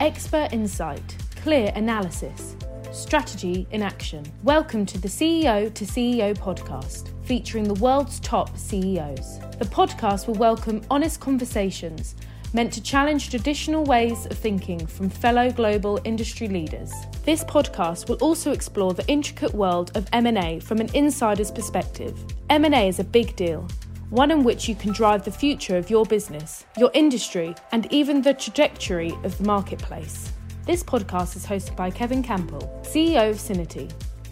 Expert 0.00 0.54
insight, 0.54 1.14
clear 1.42 1.70
analysis, 1.74 2.56
strategy 2.90 3.66
in 3.70 3.82
action. 3.82 4.24
Welcome 4.42 4.86
to 4.86 4.98
the 4.98 5.08
CEO 5.08 5.74
to 5.74 5.84
CEO 5.84 6.34
podcast, 6.34 7.10
featuring 7.26 7.64
the 7.64 7.74
world's 7.74 8.18
top 8.20 8.56
CEOs. 8.56 9.40
The 9.58 9.66
podcast 9.66 10.26
will 10.26 10.36
welcome 10.36 10.80
honest 10.90 11.20
conversations 11.20 12.14
meant 12.54 12.72
to 12.72 12.82
challenge 12.82 13.28
traditional 13.28 13.84
ways 13.84 14.24
of 14.24 14.38
thinking 14.38 14.86
from 14.86 15.10
fellow 15.10 15.52
global 15.52 16.00
industry 16.04 16.48
leaders. 16.48 16.90
This 17.26 17.44
podcast 17.44 18.08
will 18.08 18.16
also 18.22 18.52
explore 18.52 18.94
the 18.94 19.06
intricate 19.06 19.52
world 19.52 19.94
of 19.98 20.08
M&A 20.14 20.60
from 20.60 20.78
an 20.78 20.88
insider's 20.94 21.50
perspective. 21.50 22.18
M&A 22.48 22.88
is 22.88 23.00
a 23.00 23.04
big 23.04 23.36
deal, 23.36 23.68
one 24.10 24.30
in 24.30 24.44
which 24.44 24.68
you 24.68 24.74
can 24.74 24.92
drive 24.92 25.24
the 25.24 25.30
future 25.30 25.76
of 25.76 25.88
your 25.88 26.04
business, 26.04 26.66
your 26.76 26.90
industry, 26.94 27.54
and 27.72 27.90
even 27.92 28.20
the 28.20 28.34
trajectory 28.34 29.12
of 29.24 29.38
the 29.38 29.44
marketplace. 29.44 30.32
This 30.66 30.84
podcast 30.84 31.36
is 31.36 31.46
hosted 31.46 31.74
by 31.76 31.90
Kevin 31.90 32.22
Campbell, 32.22 32.80
CEO 32.84 33.30
of 33.30 33.36
Syniti, 33.36 33.90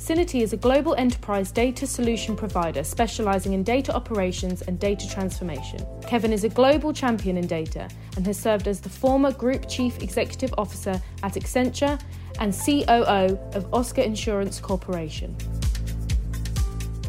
Syniti 0.09 0.43
is 0.43 0.53
a 0.53 0.57
global 0.57 0.95
enterprise 0.95 1.51
data 1.51 1.87
solution 1.87 2.35
provider 2.37 2.83
specializing 2.83 3.53
in 3.53 3.65
data 3.65 3.93
operations 3.95 4.63
and 4.63 4.79
data 4.79 5.07
transformation. 5.07 5.85
Kevin 6.07 6.33
is 6.33 6.45
a 6.45 6.49
global 6.49 6.93
champion 6.93 7.37
in 7.37 7.47
data 7.47 7.91
and 8.17 8.25
has 8.25 8.39
served 8.39 8.69
as 8.69 8.81
the 8.81 8.89
former 8.89 9.33
Group 9.33 9.69
Chief 9.69 10.01
Executive 10.01 10.55
Officer 10.57 10.99
at 11.25 11.35
Accenture 11.35 12.01
and 12.39 12.55
COO 12.55 13.39
of 13.53 13.75
Oscar 13.75 14.03
Insurance 14.03 14.61
Corporation. 14.61 15.37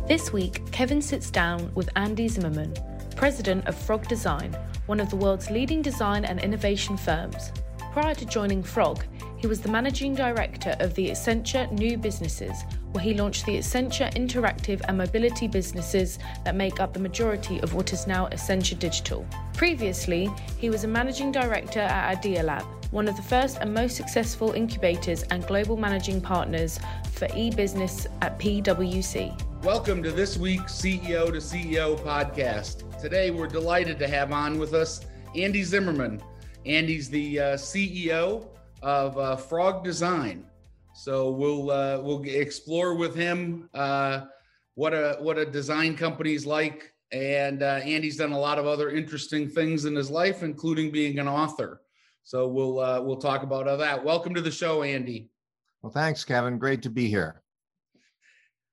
This 0.10 0.34
week, 0.34 0.72
Kevin 0.72 1.04
sits 1.04 1.30
down 1.30 1.72
with 1.76 1.92
Andy 1.96 2.28
Zimmerman, 2.28 2.74
president 3.16 3.68
of 3.68 3.78
Frog 3.78 4.08
Design, 4.08 4.58
one 4.88 5.00
of 5.00 5.12
the 5.12 5.16
world's 5.16 5.52
leading 5.52 5.84
design 5.84 6.26
and 6.26 6.40
innovation 6.40 6.98
firms. 6.98 7.52
Prior 7.92 8.16
to 8.16 8.26
joining 8.26 8.64
Frog, 8.64 9.04
he 9.38 9.46
was 9.46 9.62
the 9.62 9.70
managing 9.70 10.16
director 10.16 10.76
of 10.80 10.96
the 10.96 11.12
Accenture 11.12 11.72
New 11.74 11.96
Businesses, 11.96 12.64
where 12.92 13.04
he 13.04 13.14
launched 13.14 13.46
the 13.46 13.60
Accenture 13.60 14.12
Interactive 14.16 14.82
and 14.88 14.98
Mobility 14.98 15.48
businesses 15.48 16.18
that 16.44 16.56
make 16.56 16.80
up 16.80 16.92
the 16.92 17.00
majority 17.00 17.60
of 17.60 17.76
what 17.76 17.94
is 17.94 18.08
now 18.08 18.28
Accenture 18.30 18.80
Digital. 18.80 19.28
Previously, 19.54 20.28
he 20.58 20.72
was 20.72 20.86
a 20.86 20.88
managing 20.88 21.32
director 21.32 21.82
at 21.82 22.18
Idea 22.18 22.42
Lab, 22.42 22.66
one 22.90 23.08
of 23.08 23.16
the 23.16 23.22
first 23.22 23.60
and 23.62 23.72
most 23.72 23.96
successful 23.96 24.54
incubators 24.54 25.22
and 25.30 25.46
global 25.46 25.78
managing 25.78 26.20
partners 26.20 26.80
for 27.12 27.28
e 27.36 27.52
business 27.52 28.08
at 28.24 28.40
PwC. 28.40 29.40
Welcome 29.64 30.02
to 30.04 30.12
this 30.14 30.38
week's 30.38 30.72
CEO 30.72 31.26
to 31.26 31.40
CEO 31.40 32.00
podcast. 32.00 32.98
Today, 33.02 33.30
we're 33.30 33.46
delighted 33.46 34.00
to 34.00 34.08
have 34.08 34.32
on 34.32 34.58
with 34.58 34.74
us 34.74 35.06
Andy 35.36 35.64
Zimmerman. 35.64 36.24
Andy's 36.66 37.10
the 37.10 37.40
uh, 37.40 37.44
CEO 37.56 38.48
of 38.82 39.18
uh, 39.18 39.36
Frog 39.36 39.84
Design. 39.84 40.46
So 40.96 41.32
we'll 41.32 41.72
uh, 41.72 42.00
we'll 42.00 42.24
explore 42.24 42.96
with 42.96 43.14
him 43.14 43.70
uh, 43.74 44.28
what 44.76 44.94
a 44.94 45.18
what 45.20 45.38
a 45.38 45.46
design 45.46 45.98
company's 45.98 46.46
like. 46.46 46.94
And 47.12 47.62
uh, 47.62 47.82
Andy's 47.84 48.16
done 48.16 48.32
a 48.32 48.40
lot 48.40 48.60
of 48.60 48.66
other 48.66 48.90
interesting 48.90 49.50
things 49.50 49.84
in 49.84 49.94
his 49.94 50.10
life, 50.10 50.42
including 50.42 50.90
being 50.90 51.20
an 51.20 51.28
author. 51.28 51.82
So 52.24 52.48
we'll 52.48 52.80
uh, 52.80 53.02
we'll 53.02 53.18
talk 53.18 53.44
about 53.44 53.68
all 53.68 53.78
that. 53.78 54.02
Welcome 54.02 54.34
to 54.36 54.42
the 54.42 54.52
show, 54.52 54.84
Andy. 54.84 55.30
Well, 55.82 55.92
thanks, 55.92 56.24
Kevin. 56.24 56.58
Great 56.58 56.82
to 56.84 56.90
be 56.90 57.08
here. 57.10 57.42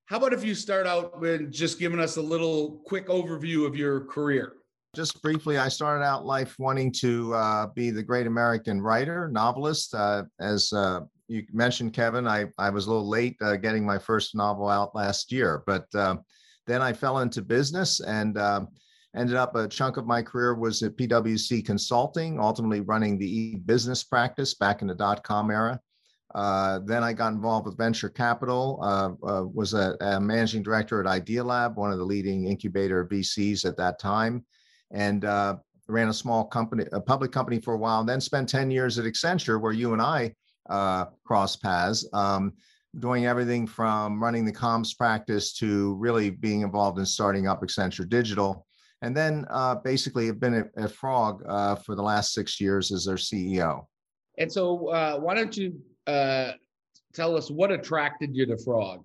How 0.07 0.15
about 0.15 0.31
if 0.31 0.41
you 0.45 0.55
start 0.55 0.87
out 0.87 1.19
with 1.19 1.51
just 1.51 1.79
giving 1.79 1.99
us 1.99 2.15
a 2.15 2.21
little 2.21 2.81
quick 2.85 3.07
overview 3.07 3.67
of 3.67 3.75
your 3.75 4.05
career? 4.05 4.53
Just 4.95 5.21
briefly, 5.21 5.57
I 5.57 5.67
started 5.67 6.01
out 6.01 6.25
life 6.25 6.55
wanting 6.57 6.93
to 6.93 7.33
uh, 7.33 7.67
be 7.75 7.91
the 7.91 8.03
great 8.03 8.25
American 8.25 8.81
writer, 8.81 9.27
novelist. 9.27 9.93
Uh, 9.93 10.23
as 10.39 10.71
uh, 10.71 11.01
you 11.27 11.43
mentioned, 11.51 11.91
Kevin, 11.91 12.25
I, 12.25 12.45
I 12.57 12.69
was 12.69 12.85
a 12.85 12.89
little 12.89 13.09
late 13.09 13.35
uh, 13.41 13.57
getting 13.57 13.85
my 13.85 13.99
first 13.99 14.33
novel 14.33 14.69
out 14.69 14.95
last 14.95 15.29
year, 15.29 15.61
but 15.67 15.85
uh, 15.93 16.15
then 16.67 16.81
I 16.81 16.93
fell 16.93 17.19
into 17.19 17.41
business 17.41 17.99
and 17.99 18.37
um, 18.37 18.69
ended 19.13 19.35
up 19.35 19.57
a 19.57 19.67
chunk 19.67 19.97
of 19.97 20.07
my 20.07 20.21
career 20.21 20.55
was 20.55 20.81
at 20.83 20.95
PwC 20.95 21.65
Consulting, 21.65 22.39
ultimately 22.39 22.79
running 22.79 23.17
the 23.17 23.29
e-business 23.29 24.05
practice 24.05 24.53
back 24.53 24.81
in 24.81 24.87
the 24.87 24.95
dot-com 24.95 25.51
era. 25.51 25.81
Uh, 26.37 26.77
then 26.85 27.03
I 27.03 27.13
got 27.13 27.33
involved 27.33 27.65
with 27.65 27.77
venture 27.77 28.09
capital, 28.09 28.79
uh, 28.83 29.09
uh, 29.27 29.43
was 29.45 29.73
a, 29.73 29.97
a, 30.01 30.19
managing 30.21 30.61
director 30.61 31.01
at 31.01 31.07
Idea 31.07 31.43
Lab, 31.43 31.77
one 31.77 31.91
of 31.91 31.97
the 31.97 32.03
leading 32.03 32.45
incubator 32.45 33.07
VCs 33.07 33.65
at 33.65 33.75
that 33.77 33.97
time, 33.97 34.45
and 34.91 35.25
uh, 35.25 35.55
ran 35.87 36.09
a 36.09 36.13
small 36.13 36.45
company, 36.45 36.85
a 36.91 37.01
public 37.01 37.31
company 37.31 37.59
for 37.59 37.73
a 37.73 37.77
while, 37.77 38.01
and 38.01 38.07
then 38.07 38.21
spent 38.21 38.47
10 38.47 38.69
years 38.69 38.99
at 38.99 39.05
Accenture, 39.05 39.59
where 39.59 39.71
you 39.71 39.93
and 39.93 40.01
I 40.01 40.35
uh, 40.69 41.05
cross 41.25 41.55
paths, 41.55 42.07
um, 42.13 42.53
doing 42.99 43.25
everything 43.25 43.65
from 43.65 44.21
running 44.21 44.45
the 44.45 44.53
comms 44.53 44.95
practice 44.95 45.53
to 45.53 45.95
really 45.95 46.29
being 46.29 46.61
involved 46.61 46.99
in 46.99 47.05
starting 47.07 47.47
up 47.47 47.63
Accenture 47.63 48.07
Digital. 48.07 48.67
And 49.01 49.17
then 49.17 49.47
basically 49.83 50.27
have 50.27 50.39
been 50.39 50.53
at, 50.53 50.69
at 50.77 50.91
Frog 50.91 51.41
for 51.83 51.95
the 51.95 52.03
last 52.03 52.35
six 52.35 52.61
years 52.61 52.91
as 52.91 53.05
their 53.05 53.15
CEO. 53.15 53.85
And 54.37 54.51
so, 54.51 54.73
why 55.19 55.33
don't 55.33 55.57
you 55.57 55.79
uh, 56.07 56.53
tell 57.13 57.35
us 57.35 57.51
what 57.51 57.71
attracted 57.71 58.35
you 58.35 58.45
to 58.45 58.57
Frog? 58.57 59.03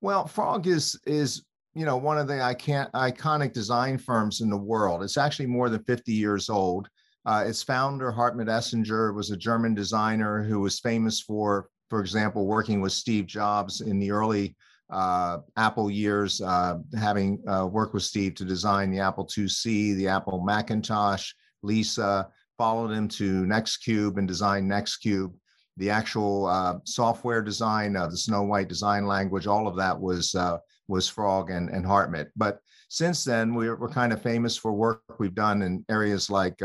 Well, 0.00 0.26
Frog 0.26 0.66
is 0.66 0.98
is 1.06 1.44
you 1.74 1.84
know 1.84 1.96
one 1.96 2.18
of 2.18 2.26
the 2.26 2.34
iconic 2.34 3.52
design 3.52 3.98
firms 3.98 4.40
in 4.40 4.50
the 4.50 4.56
world. 4.56 5.02
It's 5.02 5.18
actually 5.18 5.46
more 5.46 5.68
than 5.68 5.84
50 5.84 6.12
years 6.12 6.50
old. 6.50 6.88
Uh, 7.26 7.44
its 7.46 7.62
founder, 7.62 8.10
Hartmut 8.10 8.48
Esslinger 8.48 9.14
was 9.14 9.30
a 9.30 9.36
German 9.36 9.74
designer 9.74 10.42
who 10.42 10.60
was 10.60 10.80
famous 10.80 11.20
for, 11.20 11.68
for 11.90 12.00
example, 12.00 12.46
working 12.46 12.80
with 12.80 12.92
Steve 12.92 13.26
Jobs 13.26 13.82
in 13.82 13.98
the 13.98 14.10
early 14.10 14.56
uh, 14.90 15.38
Apple 15.56 15.90
years, 15.90 16.40
uh, 16.40 16.78
having 16.98 17.42
uh, 17.46 17.66
worked 17.66 17.94
with 17.94 18.02
Steve 18.02 18.34
to 18.36 18.44
design 18.44 18.90
the 18.90 19.00
Apple 19.00 19.26
IIc, 19.26 19.96
the 19.96 20.08
Apple 20.08 20.42
Macintosh, 20.42 21.32
Lisa, 21.62 22.28
followed 22.56 22.90
him 22.90 23.08
to 23.08 23.44
Nextcube 23.44 24.18
and 24.18 24.26
designed 24.26 24.70
Nextcube. 24.70 25.32
The 25.80 25.90
actual 25.90 26.46
uh, 26.46 26.78
software 26.84 27.42
design, 27.42 27.94
the 27.94 28.16
Snow 28.16 28.42
White 28.42 28.68
design 28.68 29.06
language, 29.06 29.46
all 29.46 29.66
of 29.66 29.76
that 29.76 29.98
was 29.98 30.34
uh, 30.34 30.58
was 30.86 31.08
Frog 31.08 31.50
and, 31.50 31.68
and 31.70 31.84
Hartmut. 31.84 32.28
But 32.36 32.60
since 32.88 33.24
then, 33.24 33.54
we're, 33.54 33.76
we're 33.76 33.88
kind 33.88 34.12
of 34.12 34.22
famous 34.22 34.56
for 34.56 34.72
work 34.72 35.02
we've 35.18 35.34
done 35.34 35.62
in 35.62 35.84
areas 35.88 36.30
like 36.30 36.60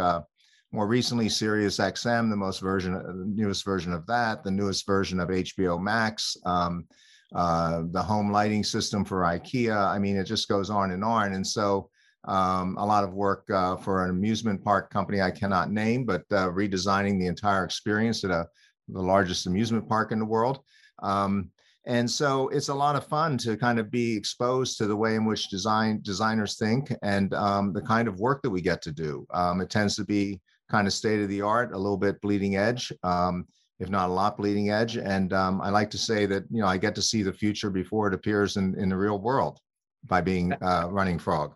more 0.75 0.88
recently 0.88 1.30
Sirius 1.30 1.78
XM, 1.78 2.30
the 2.30 2.36
most 2.36 2.59
version, 2.59 2.94
the 2.94 3.42
newest 3.42 3.64
version 3.64 3.94
of 3.94 4.06
that, 4.08 4.44
the 4.44 4.52
newest 4.52 4.86
version 4.86 5.20
of 5.20 5.30
HBO 5.30 5.81
Max, 5.81 6.36
um, 6.46 6.86
uh, 7.34 7.84
the 7.92 8.02
home 8.02 8.31
lighting 8.31 8.64
system 8.64 9.06
for 9.06 9.22
IKEA. 9.22 9.75
I 9.75 9.98
mean, 9.98 10.18
it 10.18 10.25
just 10.25 10.50
goes 10.50 10.70
on 10.70 10.92
and 10.92 11.04
on. 11.04 11.34
And 11.34 11.48
so 11.48 11.90
um, 12.25 12.75
a 12.78 12.86
lot 12.86 13.04
of 13.04 13.14
work 13.14 13.50
uh, 13.50 13.78
for 13.78 14.04
an 14.04 14.09
amusement 14.09 14.64
park 14.64 14.92
company 14.92 15.22
I 15.22 15.31
cannot 15.31 15.72
name, 15.72 16.06
but 16.06 16.24
uh, 16.31 16.50
redesigning 16.50 17.20
the 17.20 17.28
entire 17.28 17.64
experience 17.64 18.24
at 18.24 18.31
a, 18.31 18.48
the 18.88 19.01
largest 19.01 19.47
amusement 19.47 19.88
park 19.88 20.12
in 20.12 20.19
the 20.19 20.25
world. 20.25 20.59
Um, 21.01 21.51
and 21.88 22.09
so 22.09 22.47
it's 22.50 22.69
a 22.69 22.73
lot 22.73 22.96
of 22.96 23.06
fun 23.06 23.38
to 23.40 23.56
kind 23.57 23.78
of 23.78 23.91
be 23.91 24.16
exposed 24.16 24.78
to 24.78 24.88
the 24.88 24.96
way 24.96 25.16
in 25.16 25.25
which 25.25 25.50
design 25.50 26.00
designers 26.01 26.57
think 26.57 26.91
and 27.03 27.34
um, 27.35 27.74
the 27.74 27.81
kind 27.81 28.07
of 28.07 28.19
work 28.19 28.41
that 28.41 28.50
we 28.50 28.62
get 28.62 28.81
to 28.84 28.91
do. 28.91 29.28
Um, 29.34 29.62
it 29.62 29.69
tends 29.69 29.95
to 29.97 30.03
be 30.03 30.41
kind 30.69 30.88
of 30.88 30.94
state 30.94 31.22
of 31.22 31.29
the 31.29 31.41
art, 31.41 31.74
a 31.74 31.78
little 31.78 31.97
bit 31.97 32.19
bleeding 32.22 32.56
edge, 32.56 32.91
um, 33.03 33.45
if 33.79 33.90
not 33.90 34.09
a 34.09 34.13
lot 34.13 34.38
bleeding 34.38 34.72
edge. 34.72 34.97
And 34.97 35.31
um, 35.31 35.62
I 35.62 35.69
like 35.69 35.91
to 35.91 35.97
say 35.97 36.25
that 36.25 36.44
you 36.50 36.62
know 36.62 36.68
I 36.68 36.78
get 36.78 36.95
to 36.95 37.03
see 37.03 37.22
the 37.22 37.34
future 37.34 37.69
before 37.69 38.07
it 38.07 38.16
appears 38.16 38.57
in 38.57 38.74
in 38.79 38.90
the 38.90 38.97
real 38.97 39.19
world 39.19 39.59
by 40.06 40.22
being 40.22 40.54
uh, 40.54 40.88
running 40.89 41.19
Frog. 41.19 41.54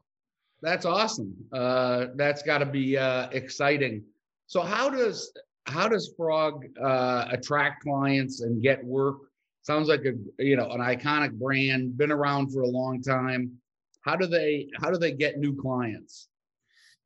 That's 0.61 0.85
awesome. 0.85 1.33
Uh, 1.53 2.07
that's 2.15 2.43
got 2.43 2.59
to 2.59 2.65
be 2.65 2.97
uh, 2.97 3.29
exciting. 3.31 4.03
So 4.47 4.61
how 4.61 4.89
does 4.89 5.31
how 5.69 5.87
does 5.87 6.13
Frog 6.17 6.65
uh, 6.81 7.25
attract 7.29 7.83
clients 7.83 8.41
and 8.41 8.61
get 8.61 8.83
work? 8.83 9.17
Sounds 9.61 9.87
like 9.87 10.05
a 10.05 10.13
you 10.43 10.55
know 10.55 10.69
an 10.71 10.79
iconic 10.79 11.33
brand, 11.33 11.97
been 11.97 12.11
around 12.11 12.51
for 12.51 12.61
a 12.61 12.67
long 12.67 13.01
time. 13.01 13.51
How 14.01 14.15
do 14.15 14.25
they 14.25 14.67
how 14.81 14.89
do 14.89 14.97
they 14.97 15.11
get 15.11 15.37
new 15.37 15.55
clients? 15.55 16.29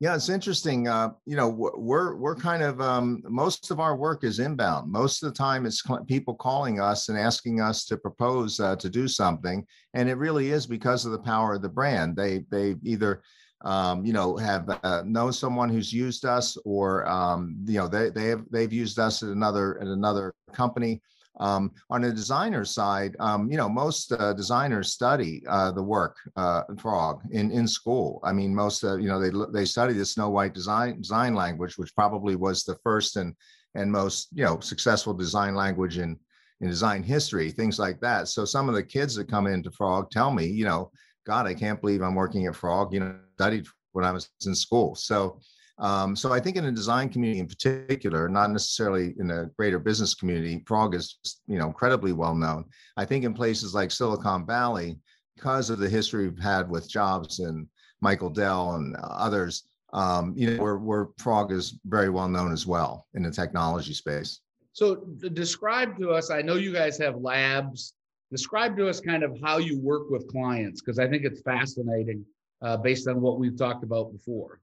Yeah, 0.00 0.14
it's 0.14 0.28
interesting. 0.28 0.88
Uh, 0.88 1.10
you 1.24 1.36
know, 1.36 1.48
we're 1.48 2.16
we're 2.16 2.34
kind 2.34 2.62
of 2.62 2.80
um, 2.80 3.22
most 3.24 3.70
of 3.70 3.80
our 3.80 3.96
work 3.96 4.24
is 4.24 4.38
inbound. 4.38 4.90
Most 4.90 5.22
of 5.22 5.32
the 5.32 5.36
time, 5.36 5.66
it's 5.66 5.82
cl- 5.82 6.04
people 6.04 6.34
calling 6.34 6.80
us 6.80 7.08
and 7.08 7.18
asking 7.18 7.60
us 7.60 7.84
to 7.86 7.96
propose 7.96 8.58
uh, 8.60 8.76
to 8.76 8.90
do 8.90 9.06
something, 9.06 9.64
and 9.94 10.08
it 10.08 10.16
really 10.16 10.50
is 10.50 10.66
because 10.66 11.06
of 11.06 11.12
the 11.12 11.18
power 11.18 11.54
of 11.54 11.62
the 11.62 11.68
brand. 11.68 12.16
They 12.16 12.44
they 12.50 12.76
either 12.82 13.22
um, 13.64 14.04
you 14.04 14.12
know 14.12 14.36
have 14.36 14.68
uh, 14.82 15.02
known 15.04 15.32
someone 15.32 15.68
who's 15.68 15.92
used 15.92 16.24
us, 16.24 16.56
or 16.64 17.08
um, 17.08 17.56
you 17.66 17.78
know 17.78 17.88
they 17.88 18.10
they 18.10 18.26
have 18.26 18.44
they've 18.50 18.72
used 18.72 18.98
us 18.98 19.22
at 19.22 19.30
another 19.30 19.80
at 19.80 19.88
another 19.88 20.34
company. 20.52 21.02
Um, 21.40 21.72
on 21.90 22.02
the 22.02 22.12
designer 22.12 22.64
side, 22.64 23.16
um, 23.18 23.50
you 23.50 23.56
know, 23.56 23.68
most 23.68 24.12
uh, 24.12 24.32
designers 24.34 24.92
study 24.92 25.42
uh, 25.48 25.72
the 25.72 25.82
work 25.82 26.16
uh, 26.36 26.62
Frog 26.78 27.22
in 27.32 27.50
in 27.50 27.66
school. 27.66 28.20
I 28.22 28.32
mean, 28.32 28.54
most 28.54 28.84
uh, 28.84 28.96
you 28.96 29.08
know 29.08 29.18
they 29.18 29.32
they 29.52 29.64
study 29.64 29.94
the 29.94 30.06
Snow 30.06 30.30
White 30.30 30.54
design 30.54 31.00
design 31.00 31.34
language, 31.34 31.76
which 31.76 31.94
probably 31.94 32.36
was 32.36 32.62
the 32.62 32.76
first 32.84 33.16
and 33.16 33.34
and 33.74 33.90
most 33.90 34.28
you 34.32 34.44
know 34.44 34.60
successful 34.60 35.14
design 35.14 35.54
language 35.54 35.98
in 35.98 36.18
in 36.60 36.68
design 36.68 37.02
history, 37.02 37.50
things 37.50 37.78
like 37.78 38.00
that. 38.00 38.28
So 38.28 38.44
some 38.44 38.68
of 38.68 38.76
the 38.76 38.82
kids 38.82 39.16
that 39.16 39.28
come 39.28 39.46
into 39.46 39.72
Frog 39.72 40.10
tell 40.10 40.30
me, 40.30 40.46
you 40.46 40.64
know, 40.64 40.92
God, 41.26 41.46
I 41.46 41.54
can't 41.54 41.80
believe 41.80 42.00
I'm 42.00 42.14
working 42.14 42.46
at 42.46 42.54
Frog. 42.54 42.92
You 42.92 43.00
know, 43.00 43.18
studied 43.34 43.66
when 43.92 44.04
I 44.04 44.12
was 44.12 44.30
in 44.46 44.54
school. 44.54 44.94
So 44.94 45.40
um, 45.78 46.14
so 46.14 46.32
I 46.32 46.38
think 46.38 46.56
in 46.56 46.64
the 46.64 46.70
design 46.70 47.08
community 47.08 47.40
in 47.40 47.48
particular, 47.48 48.28
not 48.28 48.50
necessarily 48.50 49.14
in 49.18 49.26
the 49.26 49.50
greater 49.56 49.80
business 49.80 50.14
community, 50.14 50.62
Frog 50.66 50.94
is 50.94 51.18
you 51.46 51.58
know 51.58 51.66
incredibly 51.66 52.12
well 52.12 52.34
known. 52.34 52.64
I 52.96 53.04
think 53.04 53.24
in 53.24 53.34
places 53.34 53.74
like 53.74 53.90
Silicon 53.90 54.46
Valley, 54.46 54.98
because 55.34 55.70
of 55.70 55.78
the 55.78 55.88
history 55.88 56.28
we've 56.28 56.38
had 56.38 56.70
with 56.70 56.88
Jobs 56.88 57.40
and 57.40 57.66
Michael 58.00 58.30
Dell 58.30 58.74
and 58.74 58.94
others, 59.02 59.64
um, 59.92 60.32
you 60.36 60.50
know, 60.50 60.62
where, 60.62 60.76
where 60.76 61.08
Frog 61.18 61.50
is 61.50 61.78
very 61.86 62.10
well 62.10 62.28
known 62.28 62.52
as 62.52 62.66
well 62.66 63.06
in 63.14 63.24
the 63.24 63.30
technology 63.30 63.94
space. 63.94 64.40
So 64.72 64.96
describe 65.32 65.98
to 65.98 66.10
us, 66.10 66.30
I 66.30 66.42
know 66.42 66.54
you 66.54 66.72
guys 66.72 66.98
have 66.98 67.16
labs. 67.16 67.94
Describe 68.30 68.76
to 68.76 68.88
us 68.88 69.00
kind 69.00 69.22
of 69.22 69.38
how 69.42 69.58
you 69.58 69.80
work 69.80 70.10
with 70.10 70.26
clients, 70.28 70.80
because 70.80 70.98
I 70.98 71.08
think 71.08 71.24
it's 71.24 71.40
fascinating 71.42 72.24
uh, 72.62 72.76
based 72.76 73.08
on 73.08 73.20
what 73.20 73.38
we've 73.38 73.56
talked 73.56 73.84
about 73.84 74.12
before 74.12 74.60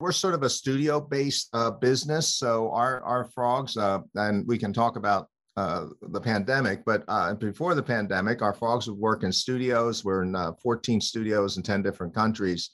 we're 0.00 0.12
sort 0.12 0.34
of 0.34 0.42
a 0.42 0.50
studio 0.50 1.00
based 1.00 1.48
uh, 1.52 1.70
business. 1.70 2.36
So 2.36 2.70
our, 2.72 3.00
our 3.02 3.24
frogs, 3.26 3.76
uh, 3.76 4.00
and 4.16 4.46
we 4.46 4.58
can 4.58 4.72
talk 4.72 4.96
about 4.96 5.28
uh, 5.56 5.86
the 6.02 6.20
pandemic, 6.20 6.84
but 6.84 7.04
uh, 7.06 7.34
before 7.34 7.74
the 7.74 7.82
pandemic, 7.82 8.42
our 8.42 8.52
frogs 8.52 8.88
would 8.88 8.98
work 8.98 9.22
in 9.22 9.30
studios. 9.30 10.04
We're 10.04 10.24
in 10.24 10.34
uh, 10.34 10.52
14 10.62 11.00
studios 11.00 11.56
in 11.56 11.62
10 11.62 11.82
different 11.82 12.14
countries. 12.14 12.70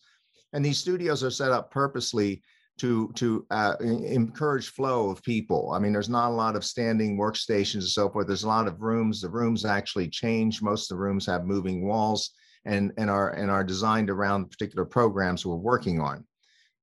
And 0.55 0.65
these 0.65 0.79
studios 0.79 1.23
are 1.23 1.31
set 1.31 1.53
up 1.53 1.71
purposely 1.71 2.43
to, 2.79 3.13
to 3.17 3.47
uh, 3.51 3.75
encourage 3.81 4.71
flow 4.71 5.11
of 5.11 5.23
people. 5.23 5.73
I 5.73 5.79
mean, 5.79 5.93
there's 5.93 6.09
not 6.09 6.31
a 6.31 6.35
lot 6.35 6.57
of 6.57 6.65
standing 6.65 7.19
workstations 7.19 7.75
and 7.75 7.83
so 7.85 8.09
forth. 8.09 8.27
There's 8.27 8.45
a 8.45 8.49
lot 8.49 8.67
of 8.67 8.81
rooms. 8.81 9.21
The 9.21 9.29
rooms 9.29 9.67
actually 9.67 10.09
change. 10.09 10.63
Most 10.63 10.91
of 10.91 10.97
the 10.97 11.03
rooms 11.03 11.27
have 11.27 11.45
moving 11.45 11.87
walls 11.87 12.31
and, 12.65 12.93
and, 12.99 13.11
are, 13.11 13.31
and 13.31 13.51
are 13.51 13.65
designed 13.65 14.11
around 14.11 14.51
particular 14.51 14.85
programs 14.85 15.45
we're 15.45 15.57
working 15.57 16.01
on. 16.01 16.25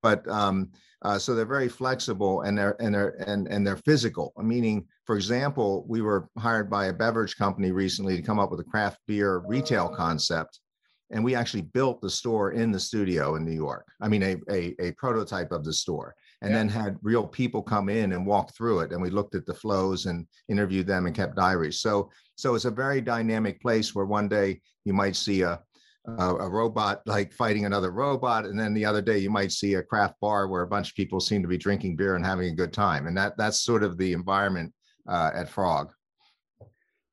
But 0.02 0.28
um, 0.28 0.72
uh, 1.04 1.20
so 1.20 1.36
they're 1.36 1.46
very 1.46 1.70
flexible 1.70 2.42
and 2.42 2.58
they're 2.58 2.76
and 2.82 2.94
they're 2.94 3.16
and, 3.28 3.48
and 3.48 3.66
they're 3.66 3.78
physical. 3.78 4.34
Meaning 4.38 4.86
for 5.06 5.16
example 5.16 5.86
we 5.88 6.02
were 6.02 6.30
hired 6.38 6.70
by 6.70 6.86
a 6.88 6.94
beverage 6.94 7.38
company 7.38 7.72
recently 7.72 8.16
to 8.16 8.22
come 8.22 8.40
up 8.40 8.50
with 8.50 8.60
a 8.60 8.64
craft 8.64 9.00
beer 9.08 9.44
retail 9.48 9.90
concept 9.90 10.60
and 11.10 11.24
we 11.24 11.36
actually 11.36 11.62
built 11.62 12.02
the 12.02 12.10
store 12.10 12.52
in 12.52 12.72
the 12.72 12.80
studio 12.80 13.36
in 13.36 13.46
new 13.46 13.54
york. 13.54 13.86
I 14.02 14.08
mean 14.08 14.24
a, 14.24 14.36
a, 14.50 14.76
a 14.80 14.92
prototype 14.94 15.52
of 15.52 15.64
the 15.64 15.74
store 15.74 16.16
and 16.42 16.52
yeah. 16.52 16.58
then 16.58 16.70
had 16.70 16.98
real 17.02 17.26
people 17.26 17.62
come 17.62 17.90
in 17.90 18.14
and 18.14 18.26
walk 18.26 18.54
through 18.56 18.80
it 18.80 18.92
and 18.92 19.02
we 19.02 19.10
looked 19.10 19.36
at 19.36 19.46
the 19.46 19.54
flows 19.54 20.08
and 20.08 20.28
interviewed 20.50 20.88
them 20.88 21.06
and 21.06 21.16
kept 21.16 21.36
diaries. 21.36 21.80
So 21.80 22.10
so 22.36 22.56
it's 22.56 22.66
a 22.66 22.72
very 22.72 23.02
dynamic 23.02 23.62
place 23.62 23.94
where 23.94 24.06
one 24.06 24.28
day 24.28 24.62
you 24.84 24.94
might 24.94 25.16
see 25.16 25.44
a 25.44 25.60
uh, 26.08 26.38
a 26.40 26.50
robot 26.50 27.02
like 27.06 27.34
fighting 27.34 27.66
another 27.66 27.92
robot 27.92 28.46
and 28.46 28.58
then 28.58 28.74
the 28.74 28.86
other 28.86 29.02
day 29.02 29.18
you 29.18 29.30
might 29.30 29.52
see 29.52 29.74
a 29.74 29.84
craft 29.84 30.16
bar 30.22 30.48
where 30.48 30.62
a 30.62 30.68
bunch 30.68 30.90
of 30.90 30.96
people 30.96 31.20
seem 31.20 31.42
to 31.42 31.48
be 31.48 31.58
drinking 31.58 31.96
beer 31.96 32.16
and 32.16 32.26
having 32.26 32.50
a 32.50 32.56
good 32.56 32.72
time 32.72 33.08
and 33.08 33.18
that 33.18 33.38
that's 33.38 33.60
sort 33.60 33.84
of 33.84 33.98
the 33.98 34.14
environment 34.14 34.74
uh, 35.08 35.32
at 35.34 35.50
frog. 35.50 35.92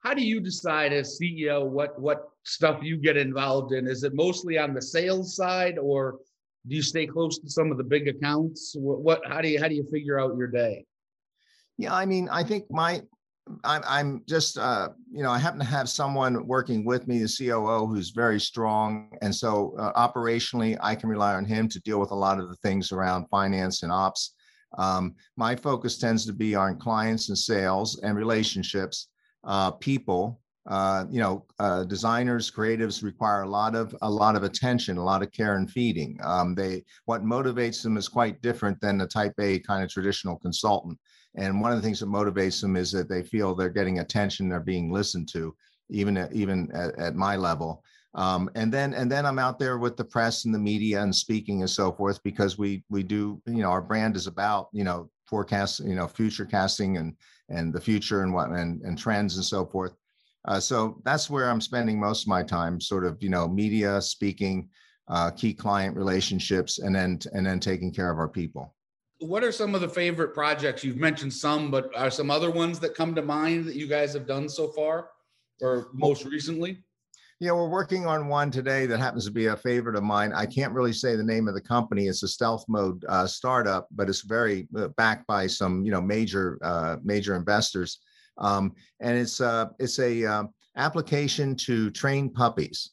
How 0.05 0.15
do 0.15 0.25
you 0.25 0.41
decide 0.41 0.93
as 0.93 1.19
ceo 1.21 1.67
what 1.67 2.01
what 2.01 2.29
stuff 2.45 2.81
you 2.83 2.97
get 2.97 3.17
involved 3.17 3.73
in? 3.73 3.89
Is 3.89 4.05
it 4.05 4.15
mostly 4.15 4.59
on 4.59 4.75
the 4.75 4.83
sales 4.83 5.35
side 5.35 5.79
or 5.79 6.19
do 6.67 6.77
you 6.77 6.83
stay 6.83 7.07
close 7.07 7.39
to 7.41 7.51
some 7.51 7.71
of 7.71 7.79
the 7.79 7.85
big 7.85 8.07
accounts? 8.07 8.75
What, 8.79 9.01
what 9.01 9.23
how 9.27 9.41
do 9.41 9.49
you 9.49 9.61
how 9.61 9.67
do 9.67 9.75
you 9.75 9.87
figure 9.91 10.21
out 10.21 10.37
your 10.37 10.49
day? 10.49 10.85
Yeah 11.79 11.95
i 11.95 12.07
mean 12.07 12.29
i 12.31 12.45
think 12.45 12.71
my 12.71 13.03
I'm, 13.63 13.83
I'm 13.87 14.23
just, 14.27 14.59
uh, 14.59 14.89
you 15.11 15.23
know, 15.23 15.31
I 15.31 15.39
happen 15.39 15.59
to 15.59 15.67
have 15.67 15.89
someone 15.89 16.47
working 16.47 16.85
with 16.85 17.07
me, 17.07 17.19
the 17.19 17.29
COO, 17.29 17.87
who's 17.87 18.11
very 18.11 18.41
strong. 18.41 19.11
And 19.21 19.35
so 19.35 19.75
uh, 19.79 19.93
operationally, 20.09 20.79
I 20.81 20.95
can 20.95 21.09
rely 21.09 21.35
on 21.35 21.45
him 21.45 21.69
to 21.69 21.81
deal 21.81 22.01
with 22.01 22.11
a 22.11 22.17
lot 22.17 22.41
of 22.41 22.49
the 22.49 22.57
things 22.57 22.91
around 22.91 23.27
finance 23.29 23.83
and 23.83 23.93
ops. 23.93 24.35
Um, 24.79 25.15
my 25.37 25.55
focus 25.55 25.99
tends 25.99 26.25
to 26.27 26.33
be 26.33 26.55
on 26.55 26.79
clients 26.79 27.29
and 27.29 27.39
sales 27.39 28.01
and 28.01 28.17
relationships, 28.17 29.09
uh, 29.45 29.73
people. 29.73 30.41
Uh, 30.67 31.05
you 31.11 31.21
know, 31.21 31.45
uh, 31.59 31.85
designers, 31.85 32.51
creatives 32.51 33.03
require 33.03 33.43
a 33.43 33.49
lot 33.49 33.75
of 33.75 33.95
a 34.01 34.11
lot 34.11 34.35
of 34.35 34.45
attention, 34.45 34.97
a 34.97 35.05
lot 35.05 35.23
of 35.23 35.31
care 35.31 35.57
and 35.57 35.71
feeding. 35.71 36.19
Um, 36.23 36.55
they 36.55 36.85
what 37.05 37.23
motivates 37.23 37.83
them 37.83 37.97
is 37.97 38.09
quite 38.09 38.41
different 38.41 38.81
than 38.81 38.97
the 38.97 39.07
Type 39.07 39.35
A 39.39 39.59
kind 39.59 39.85
of 39.85 39.91
traditional 39.91 40.39
consultant. 40.39 40.99
And 41.35 41.61
one 41.61 41.73
of 41.73 41.77
the 41.77 41.83
things 41.83 42.01
that 42.01 42.07
motivates 42.07 42.61
them 42.61 42.77
is 42.77 42.93
that 42.93 43.09
they 43.09 43.23
feel 43.23 43.55
they're 43.55 43.69
getting 43.69 43.99
attention, 43.99 44.49
they're 44.49 44.61
being 44.61 44.91
listened 44.91 45.29
to, 45.33 45.55
even 45.91 46.17
at, 46.17 46.33
even 46.33 46.71
at, 46.73 46.99
at 46.99 47.15
my 47.17 47.37
level. 47.37 47.83
Um, 48.15 48.49
and 48.55 48.73
then 48.73 48.95
and 48.95 49.11
then 49.11 49.27
I'm 49.27 49.41
out 49.41 49.59
there 49.59 49.79
with 49.79 49.97
the 49.97 50.05
press 50.05 50.45
and 50.45 50.55
the 50.55 50.59
media 50.59 51.03
and 51.03 51.15
speaking 51.15 51.61
and 51.61 51.71
so 51.71 51.93
forth 51.93 52.23
because 52.23 52.57
we 52.57 52.85
we 52.89 53.03
do 53.03 53.43
you 53.47 53.63
know 53.63 53.71
our 53.71 53.83
brand 53.83 54.15
is 54.17 54.29
about 54.29 54.69
you 54.73 54.85
know 54.85 55.11
forecast 55.27 55.81
you 55.81 55.97
know 55.97 56.07
future 56.07 56.45
casting 56.47 56.97
and 56.97 57.17
and 57.49 57.73
the 57.73 57.81
future 57.81 58.23
and 58.23 58.33
what 58.33 58.51
and, 58.51 58.81
and 58.83 58.97
trends 58.97 59.37
and 59.37 59.45
so 59.45 59.67
forth. 59.67 59.95
Uh, 60.47 60.61
so 60.61 61.01
that's 61.05 61.31
where 61.31 61.51
I'm 61.51 61.61
spending 61.61 61.99
most 61.99 62.23
of 62.23 62.29
my 62.29 62.43
time, 62.43 62.81
sort 62.81 63.05
of 63.05 63.23
you 63.23 63.31
know 63.31 63.49
media 63.49 64.01
speaking, 64.01 64.69
uh, 65.09 65.31
key 65.31 65.55
client 65.55 65.97
relationships, 65.97 66.79
and 66.79 66.95
then 66.95 67.19
and 67.33 67.47
then 67.47 67.61
taking 67.61 67.93
care 67.93 68.11
of 68.11 68.19
our 68.19 68.29
people 68.29 68.75
what 69.21 69.45
are 69.45 69.53
some 69.53 69.75
of 69.75 69.81
the 69.81 69.89
favorite 69.89 70.35
projects? 70.35 70.85
You've 70.85 70.97
mentioned 70.97 71.33
some, 71.33 71.71
but 71.71 71.91
are 71.97 72.11
some 72.11 72.31
other 72.31 72.51
ones 72.51 72.79
that 72.81 72.95
come 72.95 73.15
to 73.15 73.23
mind 73.23 73.65
that 73.67 73.77
you 73.77 73.87
guys 73.87 74.13
have 74.15 74.27
done 74.27 74.49
so 74.49 74.69
far 74.69 75.11
or 75.61 75.89
most 75.93 76.25
recently? 76.25 76.79
Yeah, 77.41 77.53
we're 77.53 77.69
working 77.69 78.07
on 78.07 78.29
one 78.29 78.51
today 78.51 78.87
that 78.87 79.01
happens 79.01 79.25
to 79.27 79.31
be 79.31 79.47
a 79.47 79.57
favorite 79.57 79.97
of 79.97 80.05
mine. 80.05 80.33
I 80.33 80.47
can't 80.47 80.73
really 80.73 80.93
say 80.93 81.17
the 81.17 81.25
name 81.25 81.49
of 81.49 81.55
the 81.55 81.61
company. 81.61 82.07
It's 82.07 82.23
a 82.23 82.29
stealth 82.29 82.65
mode 82.69 83.05
uh, 83.09 83.27
startup, 83.27 83.89
but 83.91 84.09
it's 84.09 84.23
very 84.23 84.69
uh, 84.77 84.89
backed 84.97 85.27
by 85.27 85.47
some, 85.47 85.85
you 85.85 85.91
know, 85.91 86.01
major 86.01 86.59
uh, 86.63 86.97
major 87.03 87.35
investors. 87.35 87.99
Um, 88.39 88.73
and 89.01 89.17
it's 89.17 89.41
uh, 89.41 89.67
it's 89.79 89.99
a 89.99 90.25
uh, 90.25 90.45
application 90.77 91.55
to 91.57 91.91
train 91.91 92.31
puppies. 92.31 92.91